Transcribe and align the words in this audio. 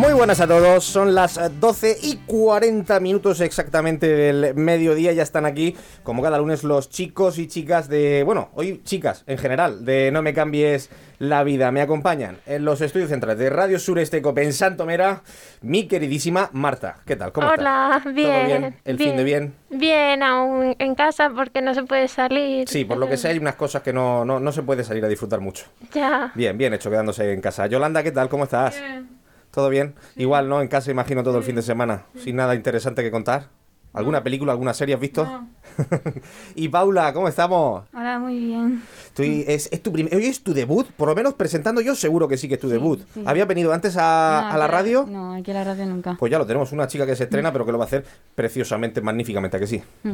Muy 0.00 0.14
buenas 0.14 0.40
a 0.40 0.46
todos, 0.46 0.82
son 0.82 1.14
las 1.14 1.38
12 1.60 1.98
y 2.02 2.16
40 2.24 3.00
minutos 3.00 3.42
exactamente 3.42 4.08
del 4.08 4.54
mediodía, 4.54 5.12
ya 5.12 5.22
están 5.22 5.44
aquí 5.44 5.76
como 6.02 6.22
cada 6.22 6.38
lunes 6.38 6.64
los 6.64 6.88
chicos 6.88 7.38
y 7.38 7.46
chicas 7.48 7.90
de, 7.90 8.22
bueno, 8.24 8.48
hoy 8.54 8.80
chicas 8.82 9.24
en 9.26 9.36
general, 9.36 9.84
de 9.84 10.10
No 10.10 10.22
me 10.22 10.32
cambies 10.32 10.88
la 11.18 11.44
vida. 11.44 11.70
Me 11.70 11.82
acompañan 11.82 12.38
en 12.46 12.64
los 12.64 12.80
estudios 12.80 13.10
centrales 13.10 13.38
de 13.38 13.50
Radio 13.50 13.78
Sureste 13.78 14.22
Cope 14.22 14.42
en 14.42 14.54
Santomera, 14.54 15.20
mi 15.60 15.86
queridísima 15.86 16.48
Marta. 16.54 17.00
¿Qué 17.04 17.14
tal? 17.16 17.32
¿Cómo 17.32 17.48
Hola, 17.48 17.96
estás? 17.98 18.14
bien. 18.14 18.30
¿Todo 18.32 18.46
bien? 18.46 18.76
¿El 18.86 18.96
fin 18.96 19.16
de 19.18 19.24
bien? 19.24 19.54
Bien, 19.68 20.22
aún 20.22 20.76
en 20.78 20.94
casa 20.94 21.28
porque 21.28 21.60
no 21.60 21.74
se 21.74 21.82
puede 21.82 22.08
salir. 22.08 22.66
Sí, 22.70 22.86
por 22.86 22.96
lo 22.96 23.06
que 23.06 23.18
sé 23.18 23.28
hay 23.28 23.36
unas 23.36 23.56
cosas 23.56 23.82
que 23.82 23.92
no, 23.92 24.24
no, 24.24 24.40
no 24.40 24.50
se 24.50 24.62
puede 24.62 24.82
salir 24.82 25.04
a 25.04 25.08
disfrutar 25.08 25.40
mucho. 25.40 25.66
Ya. 25.92 26.32
Bien, 26.34 26.56
bien 26.56 26.72
hecho 26.72 26.88
quedándose 26.88 27.30
en 27.30 27.42
casa. 27.42 27.66
Yolanda, 27.66 28.02
¿qué 28.02 28.12
tal? 28.12 28.30
¿Cómo 28.30 28.44
estás? 28.44 28.82
¿Todo 29.60 29.68
bien? 29.68 29.94
Igual, 30.16 30.48
¿no? 30.48 30.62
En 30.62 30.68
casa 30.68 30.90
imagino 30.90 31.22
todo 31.22 31.36
el 31.36 31.44
fin 31.44 31.54
de 31.54 31.60
semana, 31.60 32.04
sin 32.16 32.34
nada 32.36 32.54
interesante 32.54 33.02
que 33.02 33.10
contar. 33.10 33.48
¿Alguna 33.92 34.22
película, 34.22 34.52
alguna 34.52 34.72
serie 34.72 34.94
has 34.94 35.00
visto? 35.02 35.28
y 36.54 36.68
Paula, 36.70 37.12
¿cómo 37.12 37.28
estamos? 37.28 37.84
Hola, 37.92 38.18
muy 38.18 38.38
bien. 38.38 38.82
Tú- 39.14 39.22
es, 39.22 39.68
es 39.70 39.82
tu 39.82 39.90
Hoy 39.92 40.24
es 40.24 40.42
tu 40.42 40.54
debut, 40.54 40.86
por 40.92 41.08
lo 41.10 41.14
menos 41.14 41.34
presentando 41.34 41.82
yo 41.82 41.94
seguro 41.94 42.26
que 42.26 42.38
sí 42.38 42.48
que 42.48 42.54
es 42.54 42.60
tu 42.60 42.68
Sí, 42.68 42.72
debut. 42.72 43.02
sí. 43.12 43.22
¿Había 43.26 43.44
venido 43.44 43.70
antes 43.74 43.98
a, 43.98 44.46
No, 44.48 44.54
a 44.54 44.56
la 44.56 44.66
radio? 44.66 45.04
No, 45.06 45.34
aquí 45.34 45.50
a 45.50 45.54
la 45.54 45.64
radio 45.64 45.84
nunca. 45.84 46.16
Pues 46.18 46.32
ya 46.32 46.38
lo 46.38 46.46
tenemos, 46.46 46.72
una 46.72 46.86
chica 46.88 47.04
que 47.04 47.14
se 47.16 47.24
estrena, 47.24 47.52
pero 47.52 47.66
que 47.66 47.72
lo 47.72 47.76
va 47.78 47.84
a 47.84 47.86
hacer 47.86 48.06
preciosamente, 48.34 49.02
magníficamente, 49.02 49.58
¿a 49.58 49.60
que 49.60 49.66
sí? 49.66 49.82
Mm. 50.04 50.12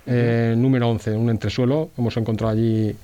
eh, 0.08 0.56
número 0.58 0.90
11, 0.90 1.12
un 1.16 1.30
entresuelo. 1.30 1.92
Hemos 1.98 2.18
encontrado 2.18 2.54
allí. 2.54 2.96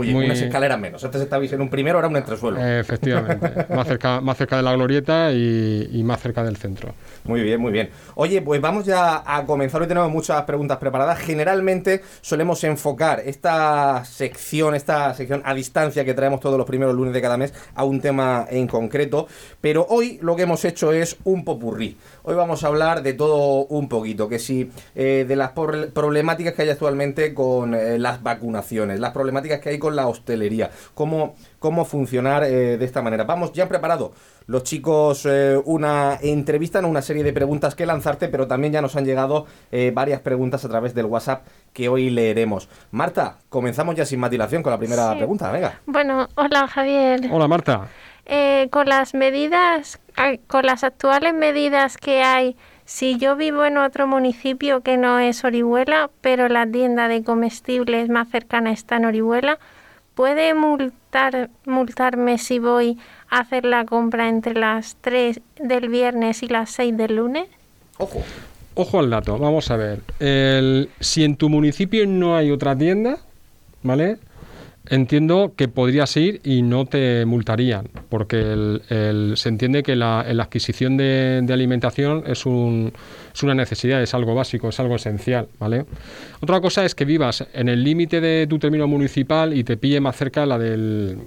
Oye, 0.00 0.12
muy- 0.12 0.26
unas 0.26 0.40
escaleras 0.40 0.78
menos. 0.78 1.04
Antes 1.04 1.20
estabais 1.20 1.52
en 1.52 1.60
un 1.60 1.68
primero, 1.68 1.98
ahora 1.98 2.08
un 2.08 2.16
entresuelo. 2.16 2.58
efectivamente, 2.64 3.66
más 3.74 3.86
cerca, 3.86 4.20
más 4.20 4.36
cerca 4.36 4.56
de 4.56 4.62
la 4.62 4.72
glorieta 4.74 5.32
y, 5.32 5.88
y 5.92 6.02
más 6.02 6.20
cerca 6.20 6.42
del 6.42 6.56
centro. 6.56 6.94
Muy 7.24 7.42
bien, 7.42 7.60
muy 7.60 7.72
bien. 7.72 7.90
Oye, 8.14 8.40
pues 8.42 8.60
vamos 8.60 8.84
ya 8.86 9.22
a 9.26 9.44
comenzar. 9.44 9.80
Hoy 9.82 9.88
tenemos 9.88 10.10
muchas 10.10 10.42
preguntas 10.42 10.78
preparadas. 10.78 11.18
Generalmente 11.18 12.02
solemos 12.20 12.62
enfocar 12.64 13.20
esta 13.24 14.04
sección, 14.04 14.74
esta 14.74 15.12
sección 15.14 15.42
a 15.44 15.54
distancia 15.54 16.04
que 16.04 16.14
traemos 16.14 16.40
todos 16.40 16.56
los 16.56 16.66
primeros 16.66 16.94
lunes 16.94 17.12
de 17.14 17.20
cada 17.20 17.36
mes 17.36 17.52
a 17.74 17.84
un 17.84 18.00
tema 18.00 18.46
en 18.50 18.66
concreto. 18.66 19.26
Pero 19.60 19.86
hoy 19.90 20.18
lo 20.22 20.36
que 20.36 20.42
hemos 20.42 20.64
hecho 20.64 20.92
es 20.92 21.16
un 21.24 21.44
popurrí. 21.44 21.96
Hoy 22.22 22.34
vamos 22.34 22.64
a 22.64 22.66
hablar 22.68 23.02
de 23.02 23.12
todo 23.14 23.64
un 23.66 23.88
poquito, 23.88 24.28
que 24.28 24.38
sí, 24.38 24.70
eh, 24.94 25.24
de 25.26 25.36
las 25.36 25.50
problemáticas 25.50 26.54
que 26.54 26.62
hay 26.62 26.70
actualmente 26.70 27.32
con 27.34 27.74
eh, 27.74 27.98
las 27.98 28.22
vacunaciones, 28.22 29.00
las 29.00 29.12
problemáticas 29.12 29.60
que 29.60 29.70
hay 29.70 29.78
con 29.78 29.87
la 29.90 30.06
hostelería, 30.08 30.70
cómo, 30.94 31.34
cómo 31.58 31.84
funcionar 31.84 32.44
eh, 32.44 32.76
de 32.78 32.84
esta 32.84 33.02
manera. 33.02 33.24
Vamos, 33.24 33.52
ya 33.52 33.64
han 33.64 33.68
preparado 33.68 34.12
los 34.46 34.62
chicos 34.64 35.26
eh, 35.28 35.60
una 35.66 36.18
entrevista, 36.22 36.80
no 36.80 36.88
una 36.88 37.02
serie 37.02 37.22
de 37.22 37.32
preguntas 37.32 37.74
que 37.74 37.84
lanzarte, 37.86 38.28
pero 38.28 38.46
también 38.46 38.72
ya 38.72 38.80
nos 38.80 38.96
han 38.96 39.04
llegado 39.04 39.46
eh, 39.70 39.92
varias 39.94 40.20
preguntas 40.20 40.64
a 40.64 40.68
través 40.68 40.94
del 40.94 41.04
WhatsApp 41.06 41.46
que 41.72 41.88
hoy 41.88 42.08
leeremos. 42.10 42.68
Marta, 42.90 43.38
comenzamos 43.48 43.94
ya 43.94 44.04
sin 44.06 44.20
matilación 44.20 44.62
con 44.62 44.70
la 44.72 44.78
primera 44.78 45.12
Sí. 45.12 45.18
pregunta, 45.18 45.50
venga. 45.52 45.80
Bueno, 45.86 46.28
hola 46.36 46.66
Javier. 46.66 47.28
Hola 47.30 47.46
Marta. 47.48 47.88
Eh, 48.30 48.68
con 48.70 48.86
las 48.88 49.14
medidas, 49.14 50.00
con 50.48 50.66
las 50.66 50.84
actuales 50.84 51.32
medidas 51.32 51.96
que 51.96 52.22
hay, 52.22 52.56
si 52.84 53.16
yo 53.18 53.36
vivo 53.36 53.64
en 53.64 53.78
otro 53.78 54.06
municipio 54.06 54.82
que 54.82 54.96
no 54.98 55.18
es 55.18 55.44
Orihuela, 55.44 56.10
pero 56.20 56.48
la 56.48 56.66
tienda 56.66 57.08
de 57.08 57.22
comestibles 57.22 58.08
más 58.10 58.28
cercana 58.28 58.70
está 58.72 58.96
en 58.96 59.06
Orihuela, 59.06 59.58
¿puede 60.18 60.52
multar, 60.52 61.48
multarme 61.64 62.38
si 62.38 62.58
voy 62.58 62.98
a 63.30 63.38
hacer 63.38 63.64
la 63.64 63.84
compra 63.84 64.28
entre 64.28 64.52
las 64.52 64.96
3 65.00 65.40
del 65.60 65.88
viernes 65.88 66.42
y 66.42 66.48
las 66.48 66.70
6 66.72 66.96
del 66.96 67.14
lunes? 67.14 67.46
Ojo. 67.98 68.24
Ojo 68.74 68.98
al 68.98 69.10
dato, 69.10 69.38
vamos 69.38 69.70
a 69.70 69.76
ver. 69.76 70.00
El- 70.18 70.90
si 70.98 71.22
en 71.22 71.36
tu 71.36 71.48
municipio 71.48 72.04
no 72.04 72.36
hay 72.36 72.50
otra 72.50 72.76
tienda, 72.76 73.18
¿vale? 73.84 74.18
Entiendo 74.90 75.52
que 75.54 75.68
podrías 75.68 76.16
ir 76.16 76.40
y 76.44 76.62
no 76.62 76.86
te 76.86 77.26
multarían, 77.26 77.88
porque 78.08 78.80
se 79.36 79.48
entiende 79.48 79.82
que 79.82 79.96
la, 79.96 80.20
adquisición 80.20 80.96
de, 80.96 81.40
de 81.42 81.52
alimentación 81.52 82.24
es, 82.26 82.46
un, 82.46 82.92
es 83.34 83.42
una 83.42 83.54
necesidad, 83.54 84.02
es 84.02 84.14
algo 84.14 84.34
básico, 84.34 84.70
es 84.70 84.80
algo 84.80 84.96
esencial, 84.96 85.48
¿vale? 85.58 85.84
Otra 86.40 86.60
cosa 86.60 86.84
es 86.84 86.94
que 86.94 87.04
vivas 87.04 87.46
en 87.52 87.68
el 87.68 87.84
límite 87.84 88.20
de 88.20 88.46
tu 88.46 88.58
término 88.58 88.86
municipal 88.86 89.56
y 89.56 89.62
te 89.62 89.76
pille 89.76 90.00
más 90.00 90.16
cerca 90.16 90.46
la 90.46 90.58
del, 90.58 91.18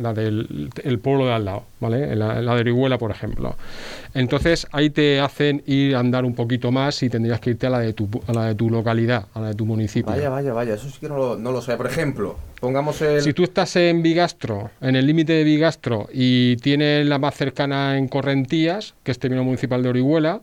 la 0.00 0.14
del 0.14 0.70
el 0.82 0.98
pueblo 0.98 1.26
de 1.26 1.32
al 1.32 1.44
lado, 1.44 1.64
¿vale? 1.80 2.16
La, 2.16 2.40
la 2.40 2.54
de 2.54 2.60
Orihuela, 2.60 2.96
por 2.96 3.10
ejemplo. 3.10 3.56
Entonces 4.14 4.66
ahí 4.72 4.90
te 4.90 5.20
hacen 5.20 5.62
ir 5.66 5.94
a 5.94 6.00
andar 6.00 6.24
un 6.24 6.34
poquito 6.34 6.72
más 6.72 7.02
y 7.02 7.08
tendrías 7.08 7.40
que 7.40 7.50
irte 7.50 7.66
a 7.66 7.70
la 7.70 7.78
de 7.80 7.92
tu, 7.92 8.08
a 8.26 8.32
la 8.32 8.46
de 8.46 8.54
tu 8.54 8.68
localidad, 8.70 9.26
a 9.34 9.40
la 9.40 9.48
de 9.48 9.54
tu 9.54 9.64
municipio. 9.66 10.10
Vaya, 10.12 10.28
vaya, 10.28 10.52
vaya, 10.52 10.74
eso 10.74 10.88
sí 10.88 10.98
que 11.00 11.08
no 11.08 11.16
lo, 11.16 11.36
no 11.36 11.52
lo 11.52 11.62
sé. 11.62 11.76
Por 11.76 11.86
ejemplo, 11.86 12.36
pongamos 12.60 13.00
el... 13.02 13.20
Si 13.22 13.32
tú 13.32 13.44
estás 13.44 13.76
en 13.76 14.02
Bigastro, 14.02 14.70
en 14.80 14.96
el 14.96 15.06
límite 15.06 15.32
de 15.34 15.44
Bigastro, 15.44 16.08
y 16.12 16.56
tienes 16.56 17.06
la 17.06 17.18
más 17.18 17.34
cercana 17.36 17.96
en 17.98 18.08
Correntías, 18.08 18.94
que 19.04 19.12
es 19.12 19.18
término 19.18 19.44
municipal 19.44 19.82
de 19.82 19.88
Orihuela, 19.90 20.40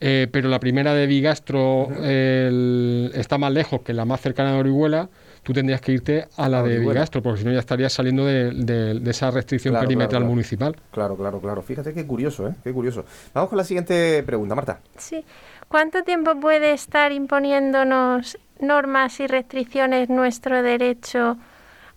eh, 0.00 0.26
pero 0.30 0.48
la 0.48 0.60
primera 0.60 0.92
de 0.94 1.06
Bigastro 1.06 1.88
el- 2.02 3.10
está 3.14 3.38
más 3.38 3.52
lejos 3.52 3.80
que 3.82 3.92
la 3.94 4.04
más 4.04 4.20
cercana 4.20 4.52
de 4.52 4.58
Orihuela, 4.60 5.08
tú 5.46 5.52
tendrías 5.52 5.80
que 5.80 5.92
irte 5.92 6.26
a 6.36 6.48
la 6.48 6.58
A 6.58 6.62
de. 6.64 6.80
Bigastro, 6.80 7.22
porque 7.22 7.38
si 7.38 7.46
no 7.46 7.52
ya 7.52 7.60
estarías 7.60 7.92
saliendo 7.92 8.24
de, 8.26 8.50
de- 8.50 8.98
de 8.98 9.10
esa 9.12 9.30
restricción 9.30 9.72
Claro, 9.74 9.84
perimetral 9.86 10.08
claro, 10.10 10.20
claro. 10.24 10.30
municipal. 10.34 10.76
Claro, 10.90 11.16
claro, 11.16 11.40
claro. 11.40 11.62
Fíjate 11.62 11.94
qué 11.94 12.04
curioso, 12.04 12.48
¿eh? 12.48 12.54
Qué 12.64 12.72
curioso. 12.72 13.04
Vamos 13.32 13.48
con 13.48 13.56
la 13.56 13.62
siguiente 13.62 14.24
pregunta, 14.24 14.56
Marta. 14.56 14.80
Sí. 14.98 15.24
¿Cuánto 15.68 16.02
tiempo 16.02 16.34
puede 16.40 16.72
estar 16.72 17.12
imponiéndonos 17.12 18.38
normas 18.58 19.20
y 19.20 19.28
restricciones 19.28 20.08
nuestro 20.08 20.62
derecho 20.64 21.36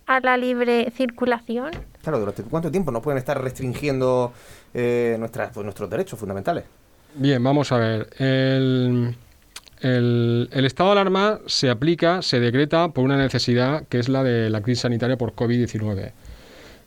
a 0.06 0.20
la 0.20 0.36
libre 0.36 0.88
circulación? 0.96 1.70
Claro, 2.02 2.20
¿durante 2.20 2.44
cuánto 2.44 2.70
tiempo 2.70 2.92
nos 2.92 3.02
pueden 3.02 3.18
estar 3.18 3.42
restringiendo 3.42 4.32
eh, 4.74 5.16
nuestras, 5.18 5.50
pues, 5.52 5.64
nuestros 5.64 5.90
derechos 5.90 6.18
fundamentales? 6.20 6.64
Bien, 7.16 7.42
vamos 7.42 7.72
a 7.72 7.78
ver. 7.78 8.08
El, 8.18 9.16
el- 9.82 10.48
estado 10.52 10.90
de 10.90 11.00
alarma 11.00 11.40
se 11.46 11.70
aplica, 11.70 12.22
se 12.22 12.40
decreta 12.40 12.88
por 12.88 13.04
una 13.04 13.16
necesidad 13.16 13.84
que 13.88 13.98
es 13.98 14.08
la 14.08 14.22
de 14.22 14.50
la 14.50 14.60
crisis 14.60 14.82
sanitaria 14.82 15.16
por 15.16 15.34
COVID-19. 15.34 16.12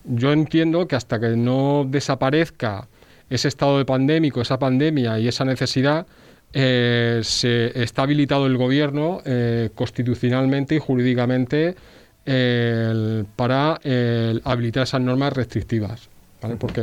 Yo 0.05 0.31
entiendo 0.33 0.87
que 0.87 0.95
hasta 0.95 1.19
que 1.19 1.29
no 1.29 1.85
desaparezca 1.89 2.87
ese 3.29 3.47
estado 3.47 3.77
de 3.77 3.85
pandémico, 3.85 4.41
esa 4.41 4.59
pandemia 4.59 5.17
y 5.19 5.27
esa 5.27 5.45
necesidad, 5.45 6.05
eh, 6.53 7.21
se 7.23 7.81
está 7.81 8.03
habilitado 8.03 8.45
el 8.45 8.57
gobierno 8.57 9.21
eh, 9.25 9.69
constitucionalmente 9.73 10.75
y 10.75 10.79
jurídicamente 10.79 11.75
eh, 12.25 12.87
el- 12.91 13.25
para 13.35 13.79
habilitar 14.43 14.83
esas 14.83 15.01
normas 15.01 15.33
restrictivas. 15.33 16.09
Porque 16.59 16.81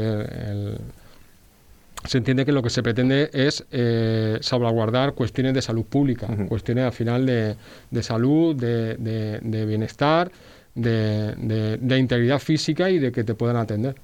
se 2.05 2.19
entiende 2.19 2.44
que 2.44 2.52
lo 2.52 2.62
que 2.62 2.70
se 2.70 2.82
pretende 2.82 3.31
es 3.32 3.64
eh, 3.70 4.38
salvaguardar 4.41 5.12
cuestiones 5.14 5.55
de 5.55 5.62
salud 5.62 5.85
pública, 5.85 6.26
cuestiones 6.49 6.85
al 6.85 6.93
final 6.93 7.26
de, 7.26 7.56
de 7.91 8.02
salud, 8.02 8.55
de, 8.56 8.97
de- 8.97 9.38
de 9.41 9.67
bienestar, 9.67 10.31
de, 10.75 11.35
de- 11.37 11.76
de 11.79 11.99
integridad 11.99 12.38
física 12.38 12.88
y 12.91 12.99
de 12.99 13.12
que 13.12 13.25
te 13.25 13.35
puedan 13.35 13.56
atender. 13.56 13.94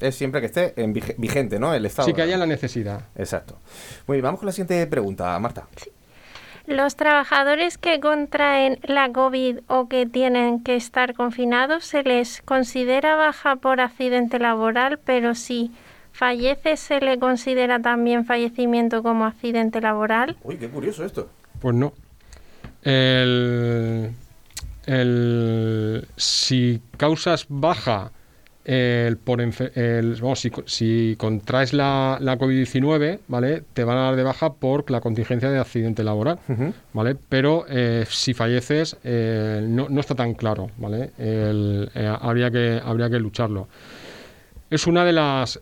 Es 0.00 0.14
siempre 0.16 0.40
que 0.40 0.46
esté 0.48 0.74
en 0.76 0.92
vige- 0.94 1.14
vigente, 1.16 1.58
¿no? 1.58 1.72
El 1.72 1.86
Estado. 1.86 2.06
Sí 2.06 2.12
que 2.14 2.20
haya 2.22 2.36
la 2.36 2.46
necesidad. 2.46 3.00
Exacto. 3.16 3.58
Muy 4.06 4.16
bien, 4.18 4.24
vamos 4.24 4.40
con 4.40 4.46
la 4.46 4.52
siguiente 4.52 4.86
pregunta, 4.86 5.38
Marta. 5.38 5.66
¿Los 6.66 6.94
trabajadores 6.94 7.76
que 7.76 7.98
contraen 7.98 8.78
la 8.84 9.10
COVID 9.10 9.60
o 9.66 9.88
que 9.88 10.06
tienen 10.06 10.62
que 10.62 10.76
estar 10.76 11.14
confinados 11.14 11.84
se 11.84 12.02
les 12.04 12.40
considera 12.42 13.16
baja 13.16 13.56
por 13.56 13.80
accidente 13.80 14.38
laboral, 14.38 15.00
pero 15.04 15.34
si 15.34 15.72
fallece 16.12 16.76
se 16.76 17.00
le 17.00 17.18
considera 17.18 17.80
también 17.80 18.24
fallecimiento 18.24 19.02
como 19.02 19.24
accidente 19.26 19.80
laboral? 19.80 20.36
Uy, 20.42 20.56
qué 20.56 20.68
curioso 20.68 21.04
esto. 21.04 21.28
Pues 21.60 21.74
no. 21.74 21.92
El, 22.82 24.10
el- 24.86 26.06
si 26.16 26.80
causas 26.96 27.46
baja 27.48 28.10
el, 28.64 29.16
por 29.16 29.40
enfe- 29.40 29.72
el- 29.76 30.14
vamos, 30.20 30.38
si, 30.40 30.50
si 30.66 31.16
contraes 31.18 31.72
la, 31.72 32.18
la 32.20 32.38
COVID-19, 32.38 33.18
¿vale? 33.26 33.62
Te 33.72 33.82
van 33.84 33.96
a 33.98 34.02
dar 34.02 34.16
de 34.16 34.22
baja 34.22 34.52
por 34.54 34.88
la 34.90 35.00
contingencia 35.00 35.50
de 35.50 35.58
accidente 35.58 36.04
laboral. 36.04 36.38
¿vale? 36.92 37.16
Pero 37.28 37.64
eh, 37.68 38.04
si 38.08 38.34
falleces 38.34 38.96
eh, 39.02 39.64
no, 39.68 39.88
no 39.88 40.00
está 40.00 40.14
tan 40.14 40.34
claro, 40.34 40.70
¿vale? 40.76 41.10
El- 41.18 41.90
eh, 41.94 42.12
habría, 42.20 42.50
que, 42.50 42.80
habría 42.84 43.10
que 43.10 43.18
lucharlo. 43.18 43.68
Es 44.72 44.86
una 44.86 45.04
de 45.04 45.12
las 45.12 45.60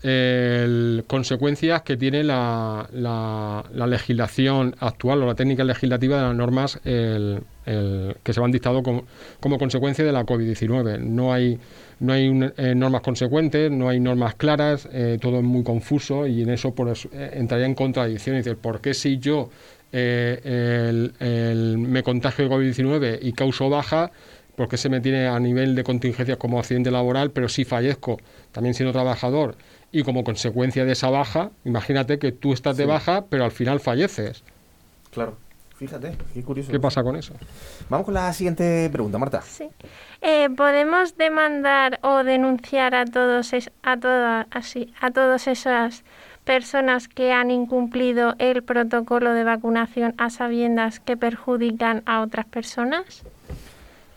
consecuencias 1.08 1.82
que 1.82 1.96
tiene 1.96 2.22
la, 2.22 2.88
la- 2.92 3.64
la 3.74 3.86
legislación 3.88 4.76
actual 4.78 5.24
o 5.24 5.26
la 5.26 5.34
técnica 5.34 5.64
legislativa 5.64 6.16
de 6.18 6.22
las 6.28 6.36
normas 6.36 6.78
que 6.84 8.32
se 8.32 8.40
van 8.40 8.52
dictado 8.52 8.84
como, 8.84 9.58
consecuencia 9.58 10.04
de 10.04 10.12
la 10.12 10.24
COVID-19. 10.24 11.00
No 11.00 11.32
hay, 11.32 11.58
no 11.98 12.12
hay 12.12 12.28
un- 12.28 12.52
eh, 12.56 12.74
normas 12.76 13.00
consecuentes, 13.00 13.68
no 13.72 13.88
hay 13.88 13.98
normas 13.98 14.36
claras, 14.36 14.88
eh, 14.92 15.18
todo 15.20 15.38
es 15.38 15.44
muy 15.44 15.64
confuso 15.64 16.28
y 16.28 16.42
en 16.42 16.50
eso 16.50 16.72
por 16.72 16.88
eso, 16.88 17.08
eh, 17.12 17.32
entraría 17.34 17.66
en 17.66 17.74
contradicción. 17.74 18.36
Y 18.36 18.38
dices, 18.38 18.54
¿por 18.60 18.80
qué 18.80 18.94
si 18.94 19.18
yo 19.18 19.50
me 19.92 22.02
contagio 22.04 22.48
de 22.48 22.54
COVID-19 22.54 23.18
y 23.22 23.32
causo 23.32 23.68
baja? 23.68 24.12
Porque 24.60 24.76
se 24.76 24.90
me 24.90 25.00
tiene 25.00 25.26
a 25.26 25.40
nivel 25.40 25.74
de 25.74 25.82
contingencias 25.82 26.36
como 26.36 26.58
accidente 26.58 26.90
laboral, 26.90 27.30
pero 27.30 27.48
si 27.48 27.64
fallezco 27.64 28.18
también 28.52 28.74
siendo 28.74 28.92
trabajador 28.92 29.56
y 29.90 30.02
como 30.02 30.22
consecuencia 30.22 30.84
de 30.84 30.92
esa 30.92 31.08
baja, 31.08 31.50
imagínate 31.64 32.18
que 32.18 32.30
tú 32.30 32.52
estás 32.52 32.76
de 32.76 32.84
baja, 32.84 33.24
pero 33.30 33.46
al 33.46 33.52
final 33.52 33.80
falleces. 33.80 34.44
Claro. 35.12 35.38
Fíjate, 35.76 36.12
qué 36.34 36.42
curioso. 36.42 36.70
¿Qué 36.70 36.78
pasa 36.78 37.02
con 37.02 37.16
eso? 37.16 37.32
Vamos 37.88 38.04
con 38.04 38.12
la 38.12 38.30
siguiente 38.34 38.90
pregunta, 38.92 39.16
Marta. 39.16 39.40
Sí. 39.40 39.66
Eh, 40.20 40.50
¿Podemos 40.54 41.16
demandar 41.16 41.98
o 42.02 42.22
denunciar 42.22 42.94
a 42.94 43.06
todos 43.06 43.54
es- 43.54 43.70
a 43.82 43.96
toda- 43.96 44.46
así, 44.50 44.92
a 45.00 45.10
todas 45.10 45.46
esas 45.46 46.04
personas 46.44 47.08
que 47.08 47.32
han 47.32 47.50
incumplido 47.50 48.34
el 48.38 48.62
protocolo 48.62 49.32
de 49.32 49.42
vacunación 49.44 50.14
a 50.18 50.28
sabiendas 50.28 51.00
que 51.00 51.16
perjudican 51.16 52.02
a 52.04 52.20
otras 52.20 52.44
personas? 52.44 53.22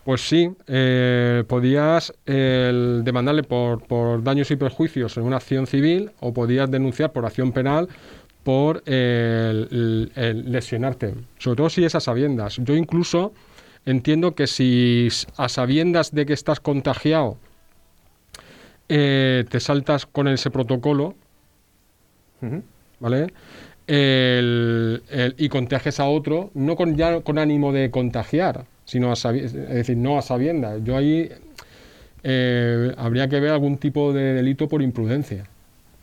Pues 0.04 0.28
sí, 0.28 0.50
eh, 0.68 1.44
podías 1.48 2.14
eh, 2.26 3.00
demandarle 3.04 3.44
por, 3.44 3.82
por 3.88 4.22
daños 4.22 4.52
y 4.52 4.58
perjuicios 4.58 5.16
en 5.16 5.24
una 5.24 5.38
acción 5.38 5.66
civil 5.66 6.12
o 6.20 6.34
podías 6.34 6.70
denunciar 6.70 7.14
por 7.14 7.26
acción 7.26 7.54
penal 7.54 7.88
por 8.44 8.84
eh, 8.86 9.50
el, 9.72 10.12
el 10.16 10.52
lesionarte, 10.52 11.16
sobre 11.38 11.56
todo 11.56 11.70
si 11.70 11.86
es 11.86 11.96
a 11.96 12.02
sabiendas. 12.02 12.58
Yo 12.58 12.76
incluso 12.76 13.34
entiendo 13.86 14.36
que 14.36 14.48
si 14.48 15.08
a 15.38 15.48
sabiendas 15.48 16.12
de 16.12 16.26
que 16.26 16.34
estás 16.34 16.60
contagiado 16.60 17.38
eh, 18.90 19.46
te 19.50 19.60
saltas 19.62 20.06
con 20.06 20.28
ese 20.28 20.52
protocolo. 20.52 21.16
¿vale? 23.00 23.28
El- 23.88 25.02
el- 25.10 25.36
y 25.38 25.48
contagias 25.48 26.02
a 26.02 26.06
otro, 26.06 26.52
no 26.54 26.76
con, 26.76 26.98
ya 26.98 27.22
con 27.22 27.38
ánimo 27.38 27.72
de 27.72 27.90
contagiar, 27.92 28.66
sino 28.86 29.12
a 29.12 29.14
es 29.14 29.54
decir, 29.54 29.98
no 29.98 30.18
a 30.18 30.22
sabiendas. 30.22 30.84
Yo 30.84 30.98
ahí 30.98 31.30
eh, 32.24 32.94
habría 32.98 33.28
que 33.28 33.40
ver 33.40 33.52
algún 33.52 33.78
tipo 33.78 34.14
de 34.14 34.34
delito 34.34 34.68
por 34.68 34.82
imprudencia. 34.82 35.46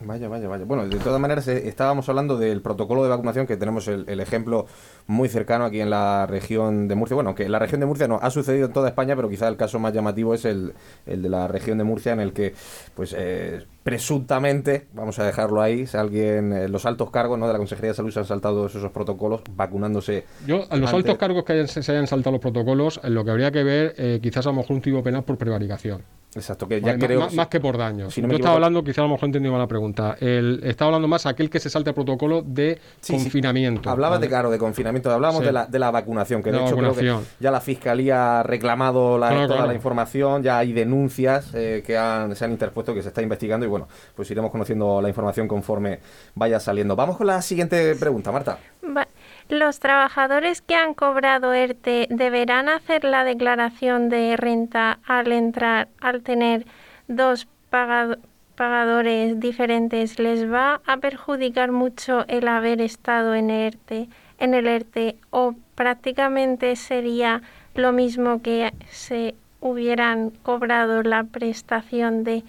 Vaya, 0.03 0.27
vaya, 0.27 0.47
vaya. 0.47 0.65
Bueno, 0.65 0.87
de 0.87 0.97
todas 0.97 1.19
maneras, 1.19 1.47
eh, 1.47 1.67
estábamos 1.67 2.09
hablando 2.09 2.37
del 2.37 2.61
protocolo 2.61 3.03
de 3.03 3.09
vacunación, 3.09 3.45
que 3.45 3.55
tenemos 3.57 3.87
el, 3.87 4.05
el 4.07 4.19
ejemplo 4.19 4.65
muy 5.07 5.29
cercano 5.29 5.65
aquí 5.65 5.79
en 5.79 5.89
la 5.89 6.25
región 6.25 6.87
de 6.87 6.95
Murcia. 6.95 7.15
Bueno, 7.15 7.35
que 7.35 7.43
en 7.43 7.51
la 7.51 7.59
región 7.59 7.79
de 7.81 7.85
Murcia 7.85 8.07
no, 8.07 8.19
ha 8.21 8.29
sucedido 8.31 8.65
en 8.67 8.73
toda 8.73 8.87
España, 8.89 9.15
pero 9.15 9.29
quizá 9.29 9.47
el 9.47 9.57
caso 9.57 9.79
más 9.79 9.93
llamativo 9.93 10.33
es 10.33 10.45
el, 10.45 10.73
el 11.05 11.21
de 11.21 11.29
la 11.29 11.47
región 11.47 11.77
de 11.77 11.83
Murcia, 11.83 12.13
en 12.13 12.19
el 12.19 12.33
que, 12.33 12.53
pues, 12.95 13.15
eh, 13.17 13.63
presuntamente, 13.83 14.87
vamos 14.93 15.19
a 15.19 15.23
dejarlo 15.23 15.61
ahí, 15.61 15.85
si 15.85 15.95
alguien, 15.97 16.51
eh, 16.53 16.67
los 16.67 16.85
altos 16.85 17.11
cargos 17.11 17.37
¿no? 17.37 17.45
de 17.47 17.53
la 17.53 17.59
Consejería 17.59 17.91
de 17.91 17.95
Salud 17.95 18.11
se 18.11 18.19
han 18.19 18.25
saltado 18.25 18.65
esos 18.65 18.91
protocolos 18.91 19.41
vacunándose. 19.55 20.25
Yo, 20.47 20.63
a 20.69 20.75
los 20.77 20.91
altos 20.93 21.17
cargos 21.17 21.43
que 21.43 21.53
hayan- 21.53 21.67
se 21.67 21.91
hayan 21.91 22.07
saltado 22.07 22.31
los 22.33 22.41
protocolos, 22.41 22.99
lo 23.03 23.23
que 23.23 23.31
habría 23.31 23.51
que 23.51 23.63
ver, 23.63 23.93
eh, 23.97 24.19
quizás 24.21 24.45
a 24.47 24.49
lo 24.49 24.55
mejor 24.57 24.75
un 24.77 24.81
tipo 24.81 25.03
penal 25.03 25.23
por 25.23 25.37
prevaricación. 25.37 26.01
Exacto, 26.33 26.65
que 26.65 26.79
ya 26.79 26.93
Vale, 26.93 27.05
creo... 27.05 27.19
ma- 27.19 27.29
más, 27.33 27.47
que 27.47 27.59
por 27.59 27.77
daño. 27.77 28.09
si 28.09 28.21
no 28.21 28.29
Yo 28.29 28.35
estaba 28.35 28.55
hablando, 28.55 28.81
quizás 28.85 28.99
a 28.99 29.01
lo 29.01 29.09
mejor 29.09 29.23
he 29.23 29.25
entendido 29.27 29.51
mal 29.51 29.59
la 29.61 29.67
pregunta. 29.67 30.15
El, 30.19 30.61
estaba 30.63 30.87
hablando 30.87 31.09
más 31.09 31.25
aquel 31.25 31.49
que 31.49 31.59
se 31.59 31.69
salta 31.69 31.89
el 31.89 31.93
protocolo 31.93 32.41
de 32.41 32.79
Sí, 33.01 33.13
sí. 33.17 33.23
confinamiento. 33.23 33.89
Hablabas 33.89 34.17
¿vale? 34.19 34.27
de, 34.27 34.29
claro, 34.29 34.49
de 34.49 34.57
confinamiento, 34.57 35.11
hablábamos 35.11 35.41
Sí. 35.41 35.47
de, 35.47 35.51
la, 35.51 35.65
de 35.65 35.77
la 35.79 35.91
vacunación, 35.91 36.41
que 36.41 36.49
de, 36.51 36.57
De 36.57 36.61
la 36.63 36.67
hecho 36.69 36.77
creo 36.77 36.89
vacunación. 36.91 37.23
que 37.23 37.43
ya 37.43 37.51
la 37.51 37.59
Fiscalía 37.59 38.39
ha 38.39 38.43
reclamado 38.43 39.17
la- 39.17 39.27
Claro, 39.27 39.43
toda 39.47 39.57
claro. 39.57 39.67
la 39.71 39.75
información, 39.75 40.41
ya 40.41 40.57
hay 40.59 40.71
denuncias 40.71 41.51
eh, 41.53 41.83
que 41.85 41.97
han- 41.97 42.33
se 42.35 42.45
han 42.45 42.51
interpuesto, 42.51 42.93
que 42.93 43.01
se 43.01 43.09
está 43.09 43.21
investigando 43.21 43.65
y 43.65 43.69
bueno, 43.69 43.89
pues 44.15 44.31
iremos 44.31 44.51
conociendo 44.51 45.01
la 45.01 45.09
información 45.09 45.49
conforme 45.49 45.99
vaya 46.35 46.61
saliendo. 46.61 46.95
Vamos 46.95 47.17
con 47.17 47.27
la 47.27 47.41
siguiente 47.41 47.93
pregunta, 47.95 48.31
Marta. 48.31 48.57
Va- 48.85 49.05
¿Los 49.49 49.79
trabajadores 49.79 50.61
que 50.61 50.75
han 50.75 50.93
cobrado 50.93 51.53
ERTE 51.53 52.07
deberán 52.09 52.69
hacer 52.69 53.03
la 53.03 53.23
declaración 53.23 54.09
de 54.09 54.37
renta 54.37 54.99
al 55.05 55.31
entrar, 55.31 55.89
al 55.99 56.21
tener 56.23 56.65
dos 57.07 57.47
pagado- 57.69 58.17
pagadores 58.55 59.39
diferentes? 59.39 60.19
¿Les 60.19 60.49
va 60.51 60.81
a 60.85 60.97
perjudicar 60.97 61.71
mucho 61.71 62.25
el 62.27 62.47
haber 62.47 62.81
estado 62.81 63.35
en 63.35 63.49
ERTE, 63.49 64.07
en 64.39 64.53
el 64.53 64.67
ERTE 64.67 65.17
o 65.31 65.55
prácticamente 65.75 66.75
sería 66.75 67.41
lo 67.75 67.91
mismo 67.91 68.41
que 68.41 68.71
se 68.89 69.35
hubieran 69.59 70.29
cobrado 70.43 71.03
la 71.03 71.23
prestación 71.25 72.23
de 72.23 72.43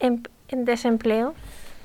em- 0.00 0.22
desempleo? 0.50 1.34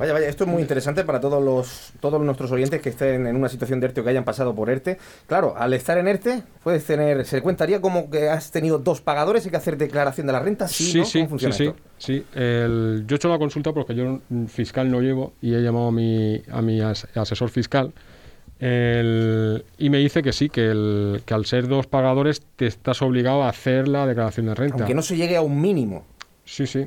Vaya, 0.02 0.14
vaya, 0.14 0.28
esto 0.30 0.46
es 0.46 0.50
muy 0.50 0.64
interesante 0.64 1.04
para 1.04 1.20
todos 1.20 1.44
los 1.44 1.92
todos 2.00 2.20
nuestros 2.24 2.52
oyentes 2.52 2.82
que 2.82 2.90
estén 2.90 3.28
en 3.28 3.36
una 3.36 3.50
situación 3.50 3.80
de 3.80 3.86
ERTE 3.86 4.02
o 4.02 4.04
que 4.04 4.10
hayan 4.10 4.24
pasado 4.24 4.56
por 4.56 4.68
ERTE. 4.72 4.98
Claro, 5.28 5.54
al 5.56 5.74
estar 5.74 5.96
en 6.00 6.08
ERTE, 6.08 6.42
puedes 6.64 6.84
tener, 6.86 7.24
se 7.24 7.40
cuentaría 7.44 7.80
como 7.82 8.10
que 8.10 8.28
has 8.28 8.50
tenido 8.50 8.80
dos 8.80 9.00
pagadores 9.00 9.46
y 9.46 9.52
que 9.52 9.58
hacer 9.58 9.78
declaración 9.78 10.26
de 10.26 10.34
la 10.34 10.40
renta, 10.40 10.68
sí, 10.68 10.86
Sí, 10.86 10.98
¿no? 10.98 11.06
sí, 11.06 11.20
¿Cómo 11.20 11.30
funciona 11.30 11.54
sí, 11.54 11.66
sí, 11.66 11.70
esto? 11.70 11.80
sí. 12.00 12.26
El- 12.34 13.04
yo 13.06 13.14
he 13.14 13.18
hecho 13.18 13.30
la 13.30 13.38
consulta 13.38 13.74
porque 13.74 13.94
yo 13.94 14.22
fiscal 14.48 14.90
no 14.90 15.02
llevo 15.02 15.34
y 15.40 15.54
he 15.54 15.62
llamado 15.62 15.90
a 15.90 15.92
mi, 15.92 16.42
a 16.52 16.64
mi 16.64 16.82
as- 16.82 17.08
asesor 17.14 17.50
fiscal. 17.52 17.94
El- 18.60 19.64
y 19.78 19.92
me 19.92 20.00
dice 20.00 20.24
que 20.24 20.34
sí, 20.34 20.50
que, 20.50 20.66
el- 20.72 21.22
que 21.28 21.34
al 21.36 21.46
ser 21.46 21.68
dos 21.68 21.86
pagadores 21.86 22.42
te 22.56 22.66
estás 22.66 23.04
obligado 23.04 23.44
a 23.44 23.50
hacer 23.50 23.88
la 23.88 24.08
declaración 24.08 24.48
de 24.48 24.56
renta. 24.56 24.78
Aunque 24.78 24.96
no 24.96 25.04
se 25.04 25.16
llegue 25.16 25.36
a 25.38 25.42
un 25.44 25.62
mínimo. 25.62 26.06
Sí, 26.44 26.66
sí. 26.66 26.86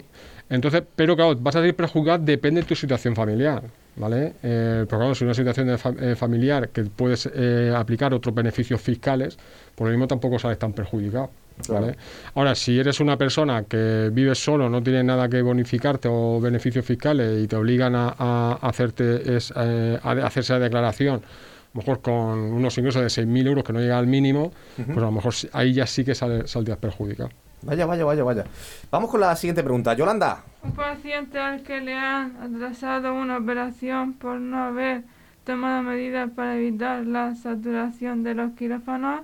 Entonces, 0.50 0.82
pero 0.94 1.16
claro, 1.16 1.36
vas 1.36 1.56
a 1.56 1.60
salir 1.60 1.74
perjudicado, 1.74 2.18
depende 2.24 2.60
de 2.60 2.66
tu 2.66 2.74
situación 2.74 3.16
familiar, 3.16 3.62
¿vale? 3.96 4.34
Eh, 4.42 4.84
pero 4.88 4.98
claro, 4.98 5.14
si 5.14 5.18
es 5.24 5.26
una 5.26 5.34
situación 5.34 5.68
de 5.68 5.78
fa- 5.78 5.94
eh, 5.98 6.14
familiar 6.14 6.68
que 6.68 6.82
puedes 6.84 7.28
eh, 7.34 7.72
aplicar 7.74 8.12
otros 8.12 8.34
beneficios 8.34 8.80
fiscales, 8.80 9.38
por 9.74 9.86
lo 9.86 9.92
mismo 9.92 10.06
tampoco 10.06 10.38
sales 10.38 10.58
tan 10.58 10.72
perjudicado, 10.72 11.30
¿vale? 11.68 11.96
Ahora, 12.34 12.54
si 12.54 12.78
eres 12.78 13.00
una 13.00 13.16
persona 13.16 13.64
que 13.64 14.10
vives 14.12 14.38
solo, 14.42 14.68
no 14.68 14.82
tienes 14.82 15.04
nada 15.04 15.28
que 15.28 15.40
bonificarte 15.40 16.08
o 16.10 16.40
beneficios 16.40 16.84
fiscales 16.84 17.42
y 17.42 17.46
te 17.46 17.56
obligan 17.56 17.94
a, 17.96 18.14
a 18.18 18.58
hacerte 18.62 19.36
es, 19.36 19.52
eh, 19.56 19.98
a 20.02 20.10
hacer 20.12 20.42
esa 20.42 20.58
declaración, 20.58 21.16
a 21.16 21.76
lo 21.76 21.80
mejor 21.80 22.00
con 22.02 22.14
unos 22.38 22.76
ingresos 22.78 23.02
de 23.02 23.08
6.000 23.10 23.46
euros 23.46 23.64
que 23.64 23.72
no 23.72 23.80
llega 23.80 23.98
al 23.98 24.06
mínimo, 24.06 24.52
pues 24.76 24.98
a 24.98 25.00
lo 25.00 25.12
mejor 25.12 25.32
ahí 25.52 25.72
ya 25.72 25.86
sí 25.86 26.04
que 26.04 26.14
sale, 26.14 26.46
saldrías 26.46 26.78
perjudicado. 26.78 27.30
Vaya, 27.64 27.87
vaya, 27.87 28.04
vaya, 28.04 28.23
vaya. 28.25 28.44
Vamos 28.90 29.11
con 29.11 29.21
la 29.21 29.35
siguiente 29.37 29.62
pregunta. 29.62 29.94
Yolanda. 29.94 30.38
Un 30.62 30.73
paciente 30.73 31.38
al 31.38 31.62
que 31.62 31.80
le 31.80 31.94
han 31.94 32.37
atrasado 32.37 33.14
una 33.14 33.38
operación 33.38 34.12
por 34.14 34.37
no 34.38 34.64
haber 34.64 35.02
tomado 35.44 35.83
medidas 35.83 36.30
para 36.30 36.56
evitar 36.56 37.04
la 37.06 37.35
saturación 37.35 38.23
de 38.23 38.35
los 38.35 38.52
quirófanos. 38.52 39.23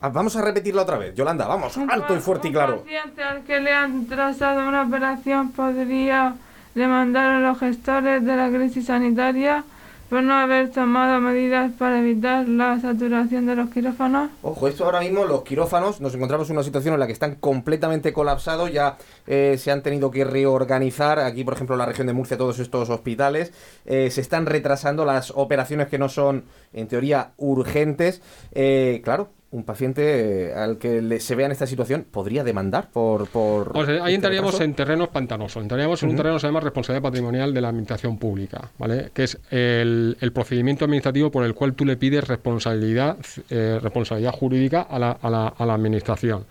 Ah, 0.00 0.08
Vamos 0.10 0.36
a 0.36 0.42
repetirla 0.42 0.82
otra 0.82 0.98
vez. 0.98 1.14
Yolanda, 1.14 1.46
vamos, 1.46 1.76
Un 1.76 1.90
alto 1.90 2.14
y 2.14 2.20
fuerte 2.20 2.48
y 2.48 2.50
un 2.50 2.54
claro. 2.54 2.82
paciente 2.82 3.22
al 3.22 3.42
que 3.42 3.60
le 3.60 3.72
han 3.72 4.02
atrasado 4.04 4.66
una 4.68 4.82
operación 4.82 5.52
podría 5.52 6.34
demandar 6.74 7.26
a 7.36 7.40
los 7.40 7.58
gestores 7.58 8.22
de 8.24 8.36
la 8.36 8.50
crisis 8.50 8.86
sanitaria 8.86 9.64
por 10.08 10.22
no 10.22 10.34
haber 10.34 10.70
tomado 10.70 11.20
medidas 11.20 11.72
para 11.78 11.98
evitar 11.98 12.48
la 12.48 12.80
saturación 12.80 13.46
de 13.46 13.56
los 13.56 13.70
quirófanos. 13.70 14.30
Ojo, 14.42 14.68
esto 14.68 14.84
ahora 14.84 15.00
mismo, 15.00 15.24
los 15.24 15.42
quirófanos, 15.42 16.00
nos 16.00 16.14
encontramos 16.14 16.48
en 16.48 16.56
una 16.56 16.62
situación 16.62 16.94
en 16.94 17.00
la 17.00 17.06
que 17.06 17.12
están 17.12 17.36
completamente 17.36 18.12
colapsados, 18.12 18.72
ya 18.72 18.96
eh, 19.26 19.56
se 19.58 19.70
han 19.70 19.82
tenido 19.82 20.10
que 20.10 20.24
reorganizar, 20.24 21.18
aquí 21.18 21.44
por 21.44 21.54
ejemplo 21.54 21.74
en 21.74 21.80
la 21.80 21.86
región 21.86 22.06
de 22.06 22.12
Murcia, 22.12 22.36
todos 22.36 22.58
estos 22.58 22.88
hospitales, 22.90 23.52
eh, 23.84 24.10
se 24.10 24.20
están 24.20 24.46
retrasando 24.46 25.04
las 25.04 25.32
operaciones 25.34 25.88
que 25.88 25.98
no 25.98 26.08
son, 26.08 26.44
en 26.72 26.86
teoría, 26.88 27.32
urgentes. 27.36 28.22
Eh, 28.52 29.00
claro, 29.02 29.30
un 29.56 29.64
paciente 29.64 30.50
eh, 30.50 30.54
al 30.54 30.76
que 30.76 31.18
se 31.18 31.34
vea 31.34 31.46
en 31.46 31.52
esta 31.52 31.66
situación 31.66 32.04
podría 32.10 32.44
demandar 32.44 32.90
por... 32.92 33.26
por 33.28 33.72
O 33.76 33.84
sea, 33.86 33.94
ahí 33.94 34.00
este 34.00 34.14
entraríamos 34.16 34.60
en 34.60 34.74
terrenos 34.74 35.08
pantanosos. 35.08 35.62
Entraríamos 35.62 36.02
en 36.02 36.10
un 36.10 36.16
terreno 36.16 36.36
que 36.36 36.40
se 36.40 36.46
llama 36.46 36.60
responsabilidad 36.60 37.02
patrimonial 37.02 37.54
de 37.54 37.60
la 37.62 37.68
administración 37.70 38.18
pública, 38.18 38.70
¿vale? 38.78 39.10
Que 39.14 39.24
es 39.24 39.38
el, 39.50 40.16
el 40.20 40.32
procedimiento 40.32 40.84
administrativo 40.84 41.30
por 41.30 41.44
el 41.44 41.54
cual 41.54 41.72
tú 41.72 41.84
le 41.86 41.96
pides 41.96 42.28
responsabilidad, 42.28 43.16
eh, 43.48 43.78
responsabilidad 43.82 44.32
jurídica 44.32 44.82
a 44.82 44.98
la, 44.98 45.10
a 45.12 45.30
la- 45.30 45.48
a 45.48 45.64
la 45.66 45.74
administración. 45.74 46.44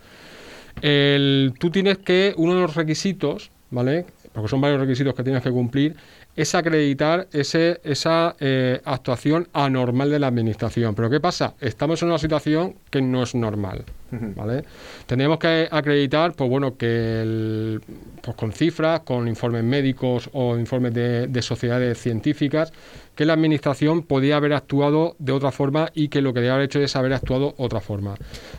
El- 0.82 1.54
tú 1.60 1.70
tienes 1.70 2.00
que, 2.00 2.34
uno 2.38 2.56
de 2.56 2.62
los 2.62 2.76
requisitos, 2.76 3.52
¿vale? 3.72 4.06
Porque 4.34 4.50
son 4.50 4.60
varios 4.62 4.80
requisitos 4.82 5.14
que 5.14 5.24
tienes 5.24 5.42
que 5.44 5.52
cumplir, 5.52 5.96
es 6.36 6.54
acreditar 6.54 7.27
ese, 7.32 7.80
esa 7.84 8.36
eh, 8.39 8.82
actuación 8.84 9.48
anormal 9.54 10.10
de 10.10 10.20
la 10.20 10.27
administración. 10.27 10.94
Pero 10.96 11.10
¿qué 11.10 11.20
pasa? 11.20 11.54
Estamos 11.62 12.01
en 12.01 12.10
una 12.10 12.18
situación 12.18 12.75
que 12.89 13.01
no 13.01 13.24
es 13.24 13.36
normal, 13.36 13.86
¿vale? 14.12 14.63
Tendríamos 15.06 15.39
que 15.39 15.68
acreditar, 15.72 16.34
pues 16.34 16.50
bueno, 16.50 16.75
que 16.77 17.22
el- 17.22 17.82
pues 18.22 18.36
con 18.36 18.51
cifras, 18.51 19.01
con 19.01 19.27
informes 19.27 19.63
médicos 19.63 20.30
o 20.34 20.58
informes 20.58 20.94
de, 20.94 21.27
de 21.27 21.42
sociedades 21.42 21.98
científicas, 22.00 22.74
que 23.15 23.24
la 23.24 23.32
administración 23.34 24.04
podía 24.04 24.36
haber 24.36 24.54
actuado 24.54 25.15
de 25.20 25.32
otra 25.32 25.51
forma 25.51 25.89
y 25.94 26.10
que 26.10 26.22
lo 26.22 26.34
que 26.34 26.42
debe 26.42 26.51
haber 26.51 26.65
hecho 26.65 26.80
es 26.82 26.96
haber 26.98 27.13
actuado 27.13 27.54
otra 27.58 27.80
forma. 27.80 28.15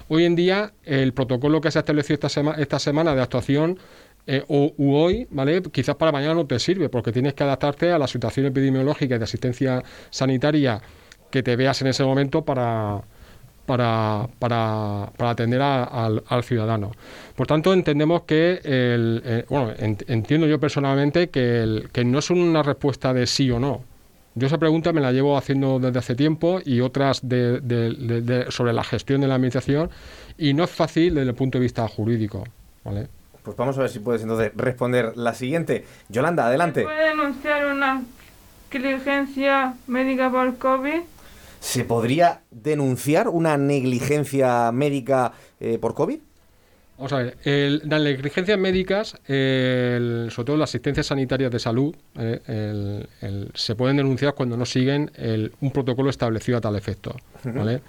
Hoy 0.09 0.25
en 0.25 0.35
día, 0.35 0.73
el 0.85 1.12
protocolo 1.12 1.61
que 1.61 1.71
se 1.71 1.78
ha 1.78 1.80
establecido 1.80 2.14
esta, 2.14 2.28
sema- 2.30 2.54
esta 2.59 2.78
semana 2.78 3.14
de 3.14 3.21
actuación 3.21 3.78
eh, 4.26 4.42
o, 4.49 4.73
u 4.76 4.95
hoy, 4.95 5.26
¿vale? 5.30 5.62
Quizás 5.62 5.95
para 5.97 6.12
mañana 6.12 6.35
no 6.35 6.47
te 6.47 6.59
sirve 6.59 6.88
porque 6.88 7.12
tienes 7.12 7.35
que 7.35 7.45
adaptarte 7.45 7.92
a 7.92 7.99
la 7.99 8.06
situación 8.06 8.47
epidemiológica 8.47 9.14
y 9.14 9.18
de 9.18 9.25
asistencia 9.25 9.83
sanitaria 10.11 10.80
que 11.30 11.42
te 11.42 11.56
veas 11.56 11.80
en 11.83 11.88
ese 11.88 12.02
momento 12.04 12.45
para, 12.45 13.02
para, 13.66 14.28
para, 14.38 15.11
atender 15.30 15.61
a- 15.62 15.85
al, 15.85 16.23
ciudadano. 16.45 16.92
Por 17.35 17.47
tanto, 17.47 17.73
entendemos 17.73 18.23
que, 18.23 18.61
el, 18.64 19.23
eh, 19.25 19.45
bueno, 19.49 19.73
ent- 19.75 20.04
entiendo 20.09 20.47
yo 20.47 20.59
personalmente 20.61 21.28
que, 21.30 21.62
el- 21.62 21.88
que 21.92 22.04
no 22.04 22.18
es 22.21 22.30
una 22.30 22.62
respuesta 22.62 23.12
de 23.12 23.26
sí 23.26 23.50
o 23.50 23.59
no. 23.59 23.83
Yo 24.35 24.47
esa 24.47 24.59
pregunta 24.59 24.92
me 24.92 25.00
la 25.00 25.12
llevo 25.12 25.37
haciendo 25.38 25.78
desde 25.78 25.99
hace 25.99 26.14
tiempo 26.14 26.61
y 26.64 26.80
otras 26.80 27.21
de- 27.26 28.47
sobre 28.50 28.73
la 28.75 28.85
gestión 28.85 29.21
de 29.23 29.28
la 29.28 29.35
administración 29.37 29.90
y 30.37 30.52
no 30.52 30.64
es 30.64 30.71
fácil 30.71 31.14
desde 31.14 31.30
el 31.30 31.35
punto 31.35 31.59
de 31.59 31.62
vista 31.62 31.88
jurídico. 31.88 32.45
¿vale? 32.85 33.09
Pues 33.47 33.57
vamos 33.57 33.79
a 33.79 33.83
ver 33.83 33.91
si 33.91 34.00
puedes 34.00 34.23
entonces 34.23 34.50
responder 34.57 35.12
la 35.17 35.33
siguiente. 35.33 35.85
Yolanda, 36.09 36.49
adelante. 36.49 36.83
¿Puede 36.83 37.11
denunciar 37.11 37.65
una 37.73 38.03
negligencia 38.73 39.75
médica 39.87 40.31
por 40.31 40.59
COVID? 40.59 41.00
¿Se 41.61 41.85
podría 41.85 42.41
denunciar 42.50 43.29
una 43.29 43.57
negligencia 43.57 44.71
médica 44.73 45.33
eh, 45.61 45.79
por 45.81 45.95
COVID? 45.95 46.19
Vamos 46.99 47.12
a 47.12 47.19
ver, 47.19 47.37
el- 47.45 47.83
las 47.85 48.03
negligencias 48.03 48.59
médicas, 48.59 49.17
el- 49.29 50.29
sobre 50.33 50.47
todo 50.47 50.57
las 50.57 50.71
asistencias 50.71 51.07
sanitarias 51.07 51.50
de 51.53 51.59
salud, 51.61 51.95
eh, 52.19 52.41
el- 52.49 53.09
el- 53.21 53.50
se 53.55 53.75
pueden 53.76 53.99
denunciar 53.99 54.35
cuando 54.35 54.57
no 54.57 54.67
siguen 54.67 55.11
el- 55.15 55.53
un 55.61 55.71
protocolo 55.71 56.11
establecido 56.11 56.59
a 56.59 56.61
tal 56.61 56.75
efecto. 56.75 57.15
¿vale? 57.45 57.81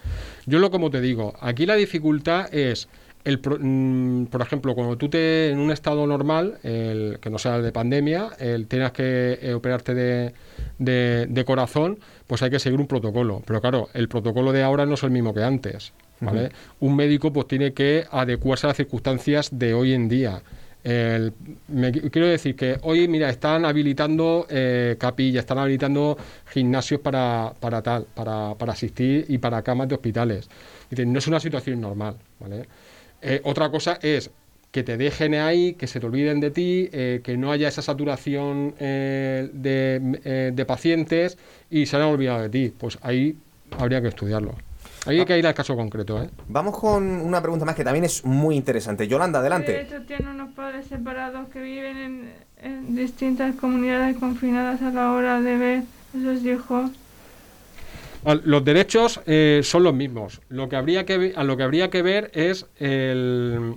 Yo 0.45 0.59
lo 0.59 0.69
como 0.69 0.91
te 0.91 1.01
digo, 1.01 1.33
aquí 1.41 1.65
la 1.65 1.75
dificultad 1.75 2.53
es, 2.53 2.87
el, 3.27 3.39
mm, 3.59 4.25
por 4.27 4.41
ejemplo, 4.41 4.73
cuando 4.73 4.97
tú 4.97 5.09
te 5.09 5.49
en 5.49 5.59
un 5.59 5.71
estado 5.71 6.07
normal, 6.07 6.59
el, 6.63 7.17
que 7.19 7.29
no 7.29 7.37
sea 7.37 7.59
de 7.59 7.71
pandemia, 7.71 8.29
el, 8.39 8.67
tengas 8.67 8.91
que 8.93 9.37
eh, 9.41 9.53
operarte 9.53 9.93
de, 9.93 10.33
de- 10.79 11.25
de 11.29 11.45
corazón, 11.45 11.99
pues 12.25 12.41
hay 12.41 12.49
que 12.49 12.59
seguir 12.59 12.79
un 12.79 12.87
protocolo. 12.87 13.41
Pero 13.45 13.59
claro, 13.61 13.89
el 13.93 14.07
protocolo 14.07 14.51
de 14.51 14.63
ahora 14.63 14.85
no 14.85 14.93
es 14.93 15.03
el 15.03 15.11
mismo 15.11 15.33
que 15.33 15.43
antes. 15.43 15.93
¿vale? 16.19 16.49
Un 16.79 16.95
médico 16.95 17.31
pues 17.31 17.47
tiene 17.47 17.73
que 17.73 18.05
adecuarse 18.09 18.65
a 18.65 18.69
las 18.69 18.77
circunstancias 18.77 19.49
de 19.51 19.73
hoy 19.73 19.93
en 19.93 20.07
día. 20.09 20.41
El- 20.83 21.33
me 21.67 21.91
quiero 21.91 22.27
decir 22.27 22.55
que 22.55 22.77
hoy, 22.83 23.07
mira, 23.09 23.29
están 23.29 23.65
habilitando 23.65 24.47
eh, 24.49 24.95
capillas, 24.97 25.41
están 25.41 25.57
habilitando 25.57 26.17
gimnasios 26.51 27.01
para, 27.01 27.53
para 27.59 27.81
tal, 27.81 28.05
para, 28.15 28.55
para 28.55 28.73
asistir 28.73 29.25
y 29.27 29.37
para 29.37 29.61
camas 29.63 29.89
de 29.89 29.95
hospitales. 29.95 30.49
No 31.05 31.19
es 31.19 31.27
una 31.27 31.39
situación 31.41 31.81
normal, 31.81 32.15
¿vale? 32.39 32.65
Eh, 33.21 33.41
otra 33.43 33.69
cosa 33.69 33.97
es 34.01 34.29
que 34.71 34.83
te 34.83 34.97
dejen 34.97 35.33
ahí, 35.35 35.73
que 35.73 35.87
se 35.87 35.99
te 35.99 36.05
olviden 36.05 36.39
de 36.39 36.51
ti, 36.51 36.89
eh, 36.91 37.21
que 37.23 37.37
no 37.37 37.51
haya 37.51 37.67
esa 37.69 37.81
saturación 37.81 38.75
eh, 38.79 39.49
de, 39.53 40.19
eh, 40.23 40.51
de 40.53 40.65
pacientes 40.65 41.37
y 41.69 41.85
se 41.85 41.95
han 41.95 42.03
olvidado 42.03 42.41
de 42.43 42.49
ti. 42.49 42.73
Pues 42.77 42.99
ahí 43.01 43.35
habría 43.79 44.01
que 44.01 44.09
estudiarlo. 44.09 44.53
Ahí 45.05 45.19
hay 45.19 45.25
que 45.25 45.37
ir 45.39 45.47
al 45.47 45.53
caso 45.53 45.75
concreto, 45.75 46.21
¿eh? 46.21 46.29
Vamos 46.49 46.77
con 46.77 47.03
una 47.07 47.41
pregunta 47.41 47.63
más 47.65 47.75
que 47.75 47.83
también 47.83 48.03
es 48.03 48.25
muy 48.25 48.55
interesante. 48.57 49.07
Yolanda, 49.07 49.39
De 49.41 49.47
adelante. 49.47 49.81
hecho, 49.81 50.01
tiene 50.05 50.29
unos 50.29 50.53
padres 50.53 50.85
separados 50.87 51.47
que 51.49 51.61
viven 51.61 51.97
en, 51.97 52.33
en 52.61 52.95
distintas 52.95 53.55
comunidades 53.55 54.17
confinadas 54.17 54.81
a 54.81 54.91
la 54.91 55.13
hora 55.13 55.39
de 55.39 55.57
ver 55.57 55.77
a 55.79 56.21
sus 56.21 56.43
hijos. 56.45 56.91
Los 58.43 58.65
derechos 58.65 59.21
eh, 59.25 59.61
son 59.63 59.83
los 59.83 59.93
mismos. 59.93 60.41
Lo 60.49 60.67
que 60.67 60.75
habría 60.75 61.05
que 61.05 61.33
a 61.35 61.43
lo 61.43 61.55
que 61.55 61.63
habría 61.63 61.89
que 61.89 62.01
ver 62.01 62.29
es 62.33 62.65
el- 62.77 63.75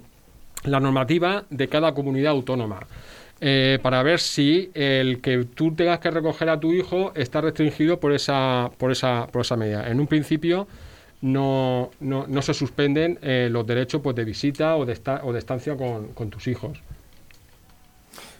la 0.64 0.80
normativa 0.80 1.44
de 1.50 1.68
cada 1.68 1.94
comunidad 1.94 2.32
autónoma. 2.32 2.80
eh, 3.42 3.78
para 3.80 4.02
ver 4.02 4.20
si 4.20 4.70
el 4.74 5.22
que 5.22 5.44
tú 5.46 5.74
tengas 5.74 5.98
que 6.00 6.10
recoger 6.10 6.50
a 6.50 6.60
tu 6.60 6.72
hijo 6.74 7.12
está 7.14 7.40
restringido 7.40 7.98
por 7.98 8.12
esa, 8.12 8.70
por 8.76 8.92
esa, 8.92 9.28
por 9.32 9.40
esa 9.40 9.56
medida. 9.56 9.88
En 9.90 9.98
un 9.98 10.06
principio 10.06 10.68
no, 11.22 11.90
no, 12.00 12.26
no 12.28 12.42
se 12.42 12.52
suspenden 12.52 13.18
eh, 13.22 13.48
los 13.50 13.66
derechos 13.66 14.02
pues, 14.02 14.14
de 14.14 14.24
visita 14.26 14.76
o 14.76 14.84
de, 14.84 14.92
esta- 14.92 15.22
o 15.24 15.32
de 15.32 15.38
estancia 15.38 15.74
con, 15.74 16.08
con 16.08 16.28
tus 16.28 16.48
hijos. 16.48 16.82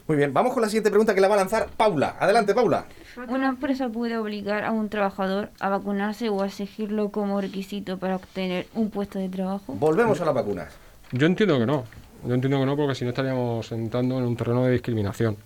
Muy 0.07 0.17
bien, 0.17 0.33
vamos 0.33 0.53
con 0.53 0.61
la 0.61 0.67
siguiente 0.67 0.89
pregunta 0.89 1.13
que 1.15 1.21
la 1.21 1.27
va 1.27 1.35
a 1.35 1.37
lanzar 1.37 1.67
Paula. 1.77 2.15
Adelante, 2.19 2.53
Paula. 2.53 2.85
Una 3.29 3.49
empresa 3.49 3.87
puede 3.89 4.17
obligar 4.17 4.63
a 4.65 4.71
un 4.71 4.89
trabajador 4.89 5.49
a 5.59 5.69
vacunarse 5.69 6.29
o 6.29 6.41
a 6.41 6.47
exigirlo 6.47 7.09
como 7.09 7.39
requisito 7.39 7.97
para 7.97 8.15
obtener 8.17 8.67
un 8.73 8.89
puesto 8.89 9.19
de 9.19 9.29
trabajo. 9.29 9.73
Volvemos 9.73 10.19
a 10.21 10.25
las 10.25 10.33
vacunas. 10.33 10.73
Yo 11.11 11.27
entiendo 11.27 11.59
que 11.59 11.65
no. 11.65 11.83
Yo 12.25 12.33
entiendo 12.33 12.59
que 12.59 12.65
no, 12.65 12.75
porque 12.75 12.95
si 12.95 13.03
no 13.03 13.09
estaríamos 13.09 13.71
entrando 13.71 14.17
en 14.17 14.25
un 14.25 14.35
terreno 14.35 14.65
de 14.65 14.71
discriminación. 14.73 15.37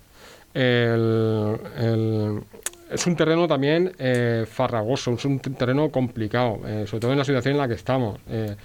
El- 0.54 1.58
el- 1.78 2.44
es 2.92 3.06
un 3.08 3.16
terreno 3.16 3.48
también 3.48 3.92
eh, 3.98 4.46
farragoso, 4.50 5.12
es 5.14 5.26
un 5.26 5.40
terreno 5.40 5.90
complicado, 5.90 6.60
eh, 6.66 6.86
sobre 6.88 7.02
todo 7.02 7.12
en 7.12 7.18
la 7.18 7.26
situación 7.26 7.54
en 7.54 7.58
la 7.60 7.68
que 7.68 7.74
estamos. 7.74 8.20
Eh, 8.30 8.56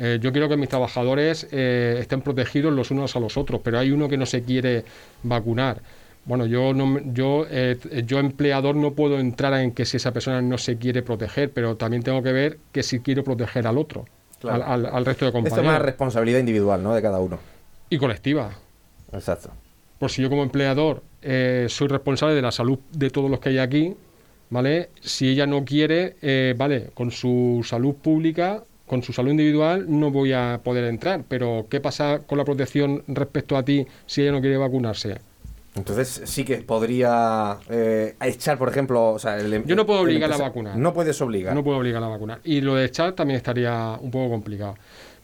eh, 0.00 0.18
yo 0.20 0.32
quiero 0.32 0.48
que 0.48 0.56
mis 0.56 0.68
trabajadores 0.68 1.46
eh, 1.52 1.98
estén 2.00 2.22
protegidos 2.22 2.72
los 2.72 2.90
unos 2.90 3.14
a 3.14 3.20
los 3.20 3.36
otros, 3.36 3.60
pero 3.62 3.78
hay 3.78 3.90
uno 3.92 4.08
que 4.08 4.16
no 4.16 4.26
se 4.26 4.42
quiere 4.42 4.84
vacunar. 5.22 5.80
Bueno, 6.24 6.46
yo 6.46 6.74
no, 6.74 6.98
yo, 7.12 7.46
eh, 7.50 7.78
yo 8.06 8.18
empleador 8.18 8.74
no 8.76 8.92
puedo 8.92 9.18
entrar 9.20 9.54
en 9.60 9.72
que 9.72 9.84
si 9.84 9.96
esa 9.98 10.12
persona 10.12 10.42
no 10.42 10.58
se 10.58 10.76
quiere 10.78 11.02
proteger, 11.02 11.50
pero 11.52 11.76
también 11.76 12.02
tengo 12.02 12.22
que 12.22 12.32
ver 12.32 12.58
que 12.72 12.82
si 12.82 13.00
quiero 13.00 13.22
proteger 13.24 13.66
al 13.66 13.78
otro, 13.78 14.06
Claro. 14.40 14.64
al, 14.64 14.86
al- 14.86 14.94
al 14.94 15.04
resto 15.06 15.24
de 15.26 15.28
Esto 15.28 15.32
compañeros. 15.38 15.58
es 15.66 15.70
más 15.72 15.82
responsabilidad 15.82 16.38
individual, 16.40 16.82
¿no? 16.82 16.94
De 16.94 17.02
cada 17.02 17.20
uno. 17.20 17.38
y 17.90 17.98
colectiva. 17.98 18.50
Exacto. 19.12 19.50
Por 19.98 20.10
si 20.10 20.22
yo 20.22 20.30
como 20.30 20.42
empleador 20.42 21.02
soy 21.68 21.88
responsable 21.88 22.34
de 22.34 22.40
la 22.42 22.52
salud 22.52 22.78
de 22.92 23.10
todos 23.10 23.30
los 23.30 23.40
que 23.40 23.50
hay 23.50 23.58
aquí, 23.58 23.94
¿vale? 24.48 24.88
Si 25.00 25.28
ella 25.28 25.46
no 25.46 25.64
quiere, 25.64 26.16
eh, 26.22 26.54
vale, 26.56 26.90
con 26.94 27.10
su 27.10 27.60
salud 27.68 27.94
pública, 27.96 28.62
con 28.90 29.04
su 29.04 29.12
salud 29.12 29.30
individual, 29.30 29.84
no 29.88 30.10
voy 30.10 30.32
a 30.32 30.60
poder 30.64 30.82
entrar. 30.86 31.22
Pero, 31.28 31.66
¿qué 31.70 31.80
pasa 31.80 32.18
con 32.26 32.38
la 32.38 32.44
protección 32.44 33.04
respecto 33.06 33.56
a 33.56 33.62
ti 33.62 33.86
si 34.04 34.22
ella 34.22 34.32
no 34.32 34.40
quiere 34.40 34.56
vacunarse? 34.56 35.18
Entonces 35.76 36.22
sí 36.24 36.44
que 36.44 36.56
podría 36.56 37.56
eh, 37.70 38.16
echar, 38.20 38.58
por 38.58 38.68
ejemplo, 38.68 39.10
o 39.10 39.18
sea, 39.20 39.38
el, 39.38 39.64
Yo 39.64 39.76
no 39.76 39.86
puedo 39.86 40.00
obligar 40.00 40.28
a 40.28 40.34
empresa- 40.34 40.42
vacunar. 40.48 40.76
No 40.76 40.92
puedes 40.92 41.20
obligar. 41.22 41.54
No 41.54 41.62
puedo 41.62 41.78
obligar 41.78 42.02
a 42.02 42.08
vacunar. 42.08 42.40
Y 42.42 42.60
lo 42.62 42.74
de 42.74 42.86
echar 42.86 43.12
también 43.12 43.36
estaría 43.36 43.96
un 44.00 44.10
poco 44.10 44.28
complicado. 44.28 44.74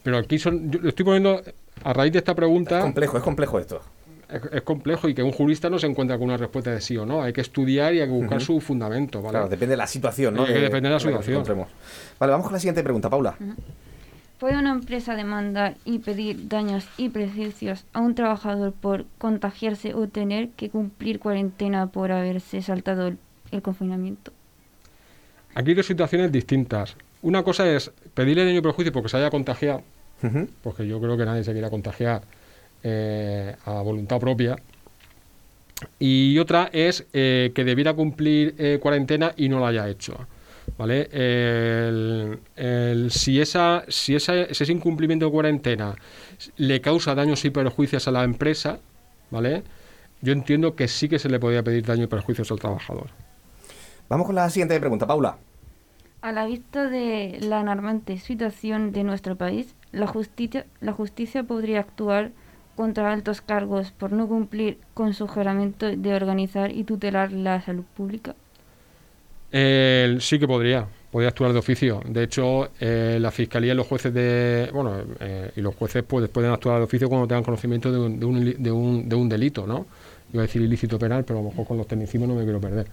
Pero 0.05 0.19
aquí 0.19 0.39
son, 0.39 0.71
yo 0.71 0.89
estoy 0.89 1.05
poniendo, 1.05 1.43
a 1.83 1.93
raíz 1.93 2.13
de 2.13 2.19
esta 2.19 2.31
Es 2.31 2.37
pregunta, 2.37 2.81
complejo, 2.81 3.17
es 3.17 3.23
complejo 3.25 3.59
esto. 3.59 3.81
Es, 4.29 4.43
es 4.53 4.63
complejo 4.63 5.09
y 5.09 5.15
que 5.15 5.23
un 5.23 5.33
jurista 5.33 5.71
no 5.71 5.79
se 5.79 5.87
encuentra 5.87 6.17
con 6.19 6.29
una 6.29 6.37
respuesta 6.37 6.71
de 6.71 6.81
sí 6.81 6.97
o 6.97 7.07
no. 7.07 7.23
Hay 7.23 7.33
que 7.33 7.41
estudiar 7.41 7.95
y 7.95 8.01
hay 8.01 8.07
que 8.07 8.13
buscar 8.13 8.41
su 8.41 8.61
fundamento, 8.61 9.23
¿vale? 9.23 9.33
Claro, 9.33 9.49
depende 9.49 9.73
de 9.73 9.77
la 9.77 9.87
situación, 9.87 10.35
¿no? 10.35 10.45
Eh, 10.45 10.53
que 10.53 10.61
depende 10.61 10.89
de 10.89 10.95
la 10.95 11.01
situación. 11.01 11.45
Vale, 12.19 12.31
vamos 12.33 12.47
con 12.47 12.53
la 12.53 12.61
siguiente 12.61 12.83
pregunta, 12.83 13.09
Paula. 13.11 13.37
¿Puede 14.39 14.59
una 14.59 14.73
empresa 14.73 15.15
demandar 15.15 15.77
y 15.87 15.99
pedir 16.01 16.49
daños 16.49 16.87
y 16.99 17.09
prejuicios 17.09 17.87
a 17.95 18.01
un 18.01 18.15
trabajador 18.15 18.73
por 18.73 19.07
contagiarse 19.17 19.95
o 19.95 20.09
tener 20.09 20.51
que 20.51 20.69
cumplir 20.69 21.21
cuarentena 21.21 21.87
por 21.87 22.13
haberse 22.13 22.61
saltado 22.61 23.07
el, 23.07 23.19
el 23.51 23.63
confinamiento? 23.63 24.33
Aquí 25.55 25.71
hay 25.71 25.75
dos 25.75 25.87
situaciones 25.87 26.31
distintas. 26.31 26.97
Una 27.23 27.43
cosa 27.43 27.67
es 27.67 27.91
pedirle 28.13 28.45
daño 28.45 28.59
y 28.59 28.63
perjuicio 28.63 28.93
porque 28.93 29.09
se 29.09 29.17
haya 29.17 29.31
contagiado, 29.31 29.83
porque 30.63 30.87
yo 30.87 31.01
creo 31.01 31.17
que 31.17 31.25
nadie 31.25 31.43
se 31.43 31.53
quiera 31.53 31.71
contagiar 31.71 32.21
eh, 32.83 33.55
a 33.65 33.73
voluntad 33.83 34.19
propia. 34.21 34.57
Y 35.99 36.39
otra 36.39 36.71
es 36.73 37.05
eh, 37.13 37.53
que 37.55 37.65
debiera 37.65 37.93
cumplir 37.95 38.55
eh, 38.59 38.79
cuarentena 38.81 39.33
y 39.37 39.49
no 39.49 39.59
lo 39.59 39.67
haya 39.67 39.89
hecho. 39.89 40.17
¿Vale? 40.79 41.09
El- 41.13 42.39
el- 42.57 43.11
si 43.11 43.41
esa, 43.41 43.85
si 43.89 44.15
esa- 44.17 44.53
si 44.53 44.65
ese 44.65 44.73
incumplimiento 44.73 45.27
de 45.27 45.31
cuarentena 45.33 45.95
le 46.57 46.81
causa 46.81 47.15
daños 47.15 47.45
y 47.45 47.51
perjuicios 47.51 48.09
a 48.09 48.11
la 48.11 48.25
empresa, 48.25 48.79
¿vale? 49.31 49.63
Yo 50.23 50.33
entiendo 50.33 50.75
que 50.75 50.89
sí 50.89 51.09
que 51.09 51.19
se 51.19 51.29
le 51.29 51.39
podría 51.39 51.63
pedir 51.63 51.85
daño 51.87 52.05
y 52.05 52.07
perjuicios 52.09 52.51
al 52.51 52.59
trabajador. 52.59 53.07
Vamos 54.09 54.27
con 54.27 54.35
la 54.35 54.51
siguiente 54.51 54.79
pregunta, 54.81 55.07
Paula. 55.07 55.37
A 56.21 56.33
la 56.33 56.47
vista 56.47 56.89
de 56.91 57.39
la 57.43 57.61
alarmante 57.61 58.19
situación 58.19 58.93
de 58.93 59.05
nuestro 59.05 59.37
país, 59.37 59.75
la 59.93 60.07
justicia, 60.09 60.67
la 60.81 60.93
justicia 60.93 61.45
podría 61.45 61.81
actuar 61.81 62.33
contra 62.77 63.13
altos 63.13 63.41
cargos 63.41 63.91
por 63.91 64.13
no 64.13 64.29
cumplir 64.29 64.79
con 64.95 65.15
su 65.15 65.27
juramento 65.27 65.87
de 65.87 66.15
organizar 66.15 66.71
y 66.73 66.85
tutelar 66.85 67.33
la 67.33 67.61
salud 67.63 67.85
pública. 67.97 68.35
El- 69.51 70.21
sí 70.21 70.39
que 70.39 70.47
podría, 70.47 70.87
podría 71.11 71.29
actuar 71.31 71.53
de 71.53 71.59
oficio. 71.59 72.03
De 72.07 72.25
hecho, 72.25 72.71
eh, 72.81 73.19
la 73.21 73.31
fiscalía 73.31 73.73
y 73.73 73.77
los 73.77 73.87
jueces 73.87 74.13
de, 74.13 74.69
bueno, 74.73 74.97
eh, 75.21 75.51
y 75.57 75.61
los 75.61 75.75
jueces 75.75 76.03
pues, 76.07 76.29
pueden 76.29 76.51
actuar 76.51 76.79
de 76.79 76.85
oficio 76.85 77.09
cuando 77.09 77.27
tengan 77.29 77.45
conocimiento 77.45 77.91
de 77.93 77.99
un, 77.99 78.19
de 78.21 78.27
un, 78.27 78.63
de 78.63 78.71
un- 78.73 79.09
de 79.09 79.17
un 79.17 79.29
delito, 79.29 79.67
¿no? 79.67 79.87
Iba 80.33 80.43
a 80.43 80.47
decir 80.47 80.61
ilícito 80.61 80.99
penal, 80.99 81.25
pero 81.25 81.39
a 81.39 81.43
lo 81.43 81.51
mejor 81.51 81.67
con 81.67 81.79
los 81.79 81.87
tecnicismos 81.87 82.29
no 82.29 82.35
me 82.35 82.43
quiero 82.43 82.61
perder. 82.61 82.87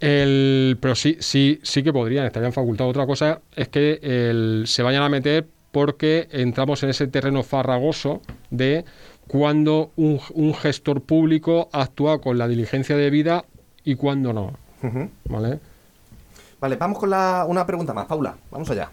El, 0.00 0.78
pero 0.80 0.94
sí, 0.94 1.16
sí, 1.20 1.60
sí 1.62 1.82
que 1.82 1.92
podrían, 1.92 2.26
estarían 2.26 2.52
facultados. 2.52 2.90
Otra 2.90 3.06
cosa 3.06 3.40
es 3.54 3.68
que 3.68 3.98
el- 4.02 4.64
se 4.66 4.82
vayan 4.82 5.02
a 5.02 5.08
meter 5.08 5.46
porque 5.72 6.28
entramos 6.30 6.82
en 6.82 6.90
ese 6.90 7.08
terreno 7.08 7.42
farragoso 7.42 8.20
de 8.50 8.84
cuando 9.26 9.90
un, 9.96 10.20
un 10.34 10.54
gestor 10.54 11.02
público 11.02 11.68
actúa 11.72 12.20
con 12.20 12.38
la 12.38 12.46
diligencia 12.46 12.96
debida 12.96 13.44
y 13.82 13.96
cuando 13.96 14.32
no. 14.32 14.52
¿Vale? 15.24 15.58
Vale, 16.60 16.76
vamos 16.76 16.98
con 16.98 17.10
la, 17.10 17.44
una 17.48 17.66
pregunta 17.66 17.92
más, 17.92 18.06
Paula. 18.06 18.36
Vamos 18.50 18.70
allá. 18.70 18.90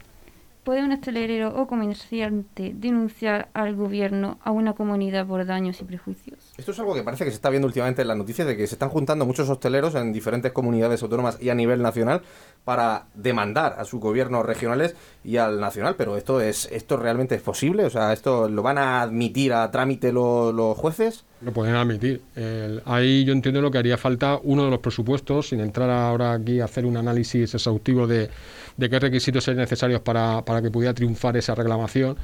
¿Puede 0.63 0.83
un 0.83 0.91
hostelero 0.91 1.55
o 1.59 1.65
comerciante 1.67 2.73
denunciar 2.75 3.49
al 3.53 3.75
gobierno 3.75 4.37
a 4.43 4.51
una 4.51 4.73
comunidad 4.73 5.25
por 5.25 5.45
daños 5.45 5.79
y 5.81 5.85
prejuicios? 5.85 6.37
Esto 6.57 6.71
es 6.73 6.79
algo 6.79 6.93
que 6.93 7.01
parece 7.01 7.23
que 7.23 7.31
se 7.31 7.35
está 7.35 7.49
viendo 7.49 7.65
últimamente 7.67 8.01
en 8.03 8.07
las 8.09 8.17
noticias 8.17 8.45
de 8.45 8.55
que 8.57 8.67
se 8.67 8.75
están 8.75 8.89
juntando 8.89 9.25
muchos 9.25 9.49
hosteleros 9.49 9.95
en 9.95 10.11
diferentes 10.13 10.51
comunidades 10.51 11.01
autónomas 11.01 11.37
y 11.41 11.49
a 11.49 11.55
nivel 11.55 11.81
nacional 11.81 12.21
para 12.65 13.05
demandar 13.15 13.75
a 13.79 13.85
sus 13.85 13.99
gobiernos 13.99 14.45
regionales 14.45 14.95
y 15.23 15.37
al 15.37 15.59
nacional. 15.59 15.95
Pero 15.97 16.17
esto 16.17 16.41
es 16.41 16.67
esto 16.71 16.97
realmente 16.97 17.35
es 17.35 17.41
posible, 17.41 17.85
o 17.85 17.89
sea, 17.89 18.13
esto 18.13 18.47
lo 18.49 18.61
van 18.61 18.77
a 18.77 19.01
admitir 19.01 19.53
a 19.53 19.71
trámite 19.71 20.11
lo- 20.11 20.51
los 20.51 20.77
jueces. 20.77 21.23
Lo 21.41 21.53
pueden 21.53 21.75
admitir. 21.75 22.21
El- 22.35 22.81
ahí 22.85 23.23
yo 23.23 23.31
entiendo 23.31 23.61
lo 23.61 23.71
que 23.71 23.77
haría 23.77 23.97
falta 23.97 24.39
uno 24.43 24.65
de 24.65 24.71
los 24.71 24.79
presupuestos, 24.79 25.47
sin 25.49 25.61
entrar 25.61 25.89
ahora 25.89 26.33
aquí 26.33 26.59
a 26.59 26.65
hacer 26.65 26.85
un 26.85 26.97
análisis 26.97 27.53
exhaustivo 27.55 28.05
de, 28.07 28.29
de 28.79 28.89
qué 28.89 28.97
requisitos 28.99 29.43
serían 29.43 29.61
necesarios 29.61 29.99
para, 30.01 30.43
para 30.45 30.61
que 30.61 30.71
pudiera 30.71 30.93
triunfar 30.93 31.35
esa 31.37 31.53
reclamación, 31.53 32.15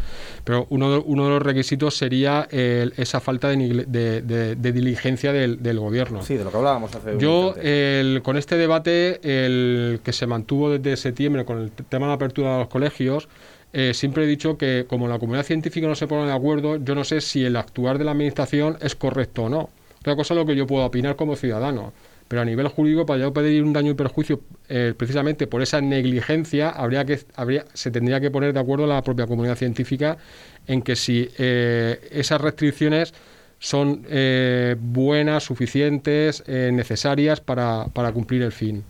pero 0.43 0.65
uno 0.69 0.91
de, 0.91 1.03
uno 1.05 1.25
de 1.25 1.29
los 1.31 1.41
requisitos 1.41 1.95
sería 1.97 2.47
el- 2.49 2.93
esa 2.97 3.19
falta 3.19 3.49
de, 3.49 3.85
de- 3.87 4.21
de- 4.21 4.55
de 4.55 4.71
diligencia 4.71 5.33
del, 5.33 5.61
del 5.61 5.79
gobierno. 5.79 6.23
Sí, 6.23 6.35
de 6.37 6.43
lo 6.45 6.51
que 6.51 6.57
hablábamos 6.57 6.95
hace 6.95 7.11
un 7.13 7.19
Yo, 7.19 7.47
instante. 7.47 7.99
el- 7.99 8.21
con 8.23 8.37
este 8.37 8.55
debate, 8.55 9.19
el 9.23 9.99
que 10.03 10.13
se 10.13 10.25
mantuvo 10.27 10.69
desde 10.71 10.95
septiembre 10.97 11.43
con 11.45 11.59
el 11.61 11.71
tema 11.71 12.05
de 12.05 12.09
la 12.11 12.15
apertura 12.15 12.53
de 12.53 12.59
los 12.59 12.67
colegios, 12.69 13.27
eh, 13.73 13.93
siempre 13.93 14.23
he 14.23 14.27
dicho 14.27 14.57
que 14.57 14.85
como 14.87 15.07
la 15.09 15.19
comunidad 15.19 15.43
científica 15.45 15.85
no 15.87 15.95
se 15.95 16.07
pone 16.07 16.25
de 16.27 16.31
acuerdo, 16.33 16.77
yo 16.77 16.95
no 16.95 17.03
sé 17.03 17.19
si 17.19 17.43
el 17.43 17.57
actuar 17.57 17.97
de 17.97 18.05
la 18.05 18.11
administración 18.11 18.77
es 18.79 18.95
correcto 18.95 19.43
o 19.43 19.49
no. 19.49 19.69
Otra 19.99 20.15
cosa 20.15 20.33
es 20.33 20.37
lo 20.39 20.45
que 20.45 20.55
yo 20.55 20.65
puedo 20.65 20.85
opinar 20.85 21.15
como 21.17 21.35
ciudadano. 21.35 21.91
Pero 22.27 22.41
a 22.41 22.45
nivel 22.45 22.67
jurídico, 22.67 23.05
para 23.05 23.19
yo 23.19 23.33
pedir 23.33 23.63
un 23.63 23.73
daño 23.73 23.91
y 23.91 23.93
perjuicio 23.93 24.41
eh, 24.67 24.93
precisamente 24.97 25.45
por 25.45 25.61
esa 25.61 25.79
negligencia, 25.81 26.69
habría 26.69 27.05
que, 27.05 27.19
habría, 27.35 27.65
se 27.73 27.91
tendría 27.91 28.19
que 28.19 28.31
poner 28.31 28.53
de 28.53 28.59
acuerdo 28.59 28.87
la 28.87 29.01
propia 29.03 29.27
comunidad 29.27 29.55
científica 29.55 30.17
en 30.65 30.81
que 30.81 30.95
si 30.95 31.29
eh, 31.37 31.99
esas 32.11 32.41
restricciones 32.41 33.13
son 33.59 34.05
eh, 34.09 34.75
buenas, 34.79 35.43
suficientes, 35.43 36.43
eh, 36.47 36.71
necesarias 36.73 37.41
para, 37.41 37.85
para 37.93 38.11
cumplir 38.11 38.41
el 38.41 38.51
fin. 38.51 38.83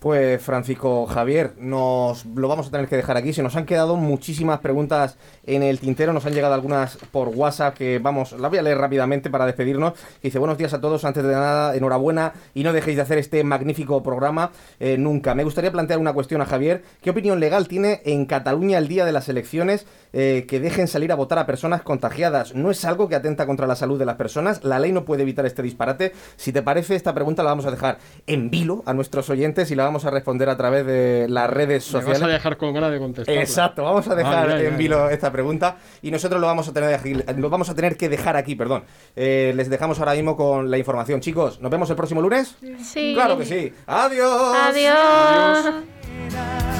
Pues 0.00 0.40
Francisco 0.42 1.04
Javier, 1.04 1.52
nos 1.58 2.24
lo 2.24 2.48
vamos 2.48 2.68
a 2.68 2.70
tener 2.70 2.88
que 2.88 2.96
dejar 2.96 3.18
aquí. 3.18 3.34
Se 3.34 3.42
nos 3.42 3.54
han 3.56 3.66
quedado 3.66 3.96
muchísimas 3.96 4.60
preguntas 4.60 5.18
en 5.44 5.62
el 5.62 5.78
tintero, 5.78 6.14
nos 6.14 6.24
han 6.24 6.32
llegado 6.32 6.54
algunas 6.54 6.96
por 7.12 7.28
WhatsApp 7.28 7.76
que 7.76 7.98
vamos, 7.98 8.32
las 8.32 8.50
voy 8.50 8.58
a 8.58 8.62
leer 8.62 8.78
rápidamente 8.78 9.28
para 9.28 9.44
despedirnos. 9.44 9.92
Dice, 10.22 10.38
buenos 10.38 10.56
días 10.56 10.72
a 10.72 10.80
todos, 10.80 11.04
antes 11.04 11.22
de 11.22 11.34
nada, 11.34 11.76
enhorabuena 11.76 12.32
y 12.54 12.62
no 12.64 12.72
dejéis 12.72 12.96
de 12.96 13.02
hacer 13.02 13.18
este 13.18 13.44
magnífico 13.44 14.02
programa 14.02 14.52
eh, 14.78 14.96
nunca. 14.96 15.34
Me 15.34 15.44
gustaría 15.44 15.70
plantear 15.70 15.98
una 15.98 16.14
cuestión 16.14 16.40
a 16.40 16.46
Javier. 16.46 16.82
¿Qué 17.02 17.10
opinión 17.10 17.38
legal 17.38 17.68
tiene 17.68 18.00
en 18.06 18.24
Cataluña 18.24 18.78
el 18.78 18.88
día 18.88 19.04
de 19.04 19.12
las 19.12 19.28
elecciones 19.28 19.84
eh, 20.14 20.46
que 20.48 20.60
dejen 20.60 20.88
salir 20.88 21.12
a 21.12 21.14
votar 21.14 21.38
a 21.38 21.44
personas 21.44 21.82
contagiadas? 21.82 22.54
¿No 22.54 22.70
es 22.70 22.86
algo 22.86 23.06
que 23.10 23.16
atenta 23.16 23.44
contra 23.44 23.66
la 23.66 23.76
salud 23.76 23.98
de 23.98 24.06
las 24.06 24.16
personas? 24.16 24.64
La 24.64 24.78
ley 24.78 24.92
no 24.92 25.04
puede 25.04 25.24
evitar 25.24 25.44
este 25.44 25.62
disparate. 25.62 26.14
Si 26.36 26.52
te 26.52 26.62
parece, 26.62 26.96
esta 26.96 27.12
pregunta 27.12 27.42
la 27.42 27.50
vamos 27.50 27.66
a 27.66 27.70
dejar 27.70 27.98
en 28.26 28.50
vilo 28.50 28.82
a 28.86 28.94
nuestros 28.94 29.28
oyentes 29.28 29.70
y 29.70 29.74
la 29.74 29.89
vamos 29.90 30.04
a 30.04 30.10
responder 30.10 30.48
a 30.48 30.56
través 30.56 30.86
de 30.86 31.26
las 31.28 31.50
redes 31.50 31.86
Me 31.92 31.98
vas 31.98 32.04
sociales. 32.04 32.22
a 32.22 32.26
dejar 32.28 32.56
con 32.56 32.72
ganas 32.72 32.92
de 32.92 32.98
contestar. 32.98 33.34
Exacto, 33.36 33.82
vamos 33.82 34.06
a 34.08 34.14
dejar 34.14 34.48
Ay, 34.50 34.60
ay, 34.60 34.66
en 34.66 34.72
ay. 34.74 34.78
vilo 34.78 35.10
esta 35.10 35.32
pregunta 35.32 35.76
y 36.00 36.10
nosotros 36.12 36.40
lo 36.40 36.46
vamos 36.46 36.68
a 36.68 36.72
tener, 36.72 36.94
aquí- 36.94 37.14
lo 37.36 37.50
vamos 37.50 37.68
a 37.70 37.74
tener 37.74 37.96
que 37.96 38.08
dejar 38.08 38.36
aquí, 38.36 38.54
perdón. 38.54 38.84
Eh, 39.16 39.52
les 39.56 39.68
dejamos 39.68 39.98
ahora 39.98 40.14
mismo 40.14 40.36
con 40.36 40.70
la 40.70 40.78
información. 40.78 41.20
Chicos, 41.20 41.60
¿nos 41.60 41.70
vemos 41.70 41.90
el 41.90 41.96
próximo 41.96 42.22
lunes? 42.22 42.54
Sí. 42.84 43.12
Claro 43.14 43.36
que 43.36 43.44
sí. 43.44 43.72
Adiós. 43.86 44.56
Adiós. 44.56 46.79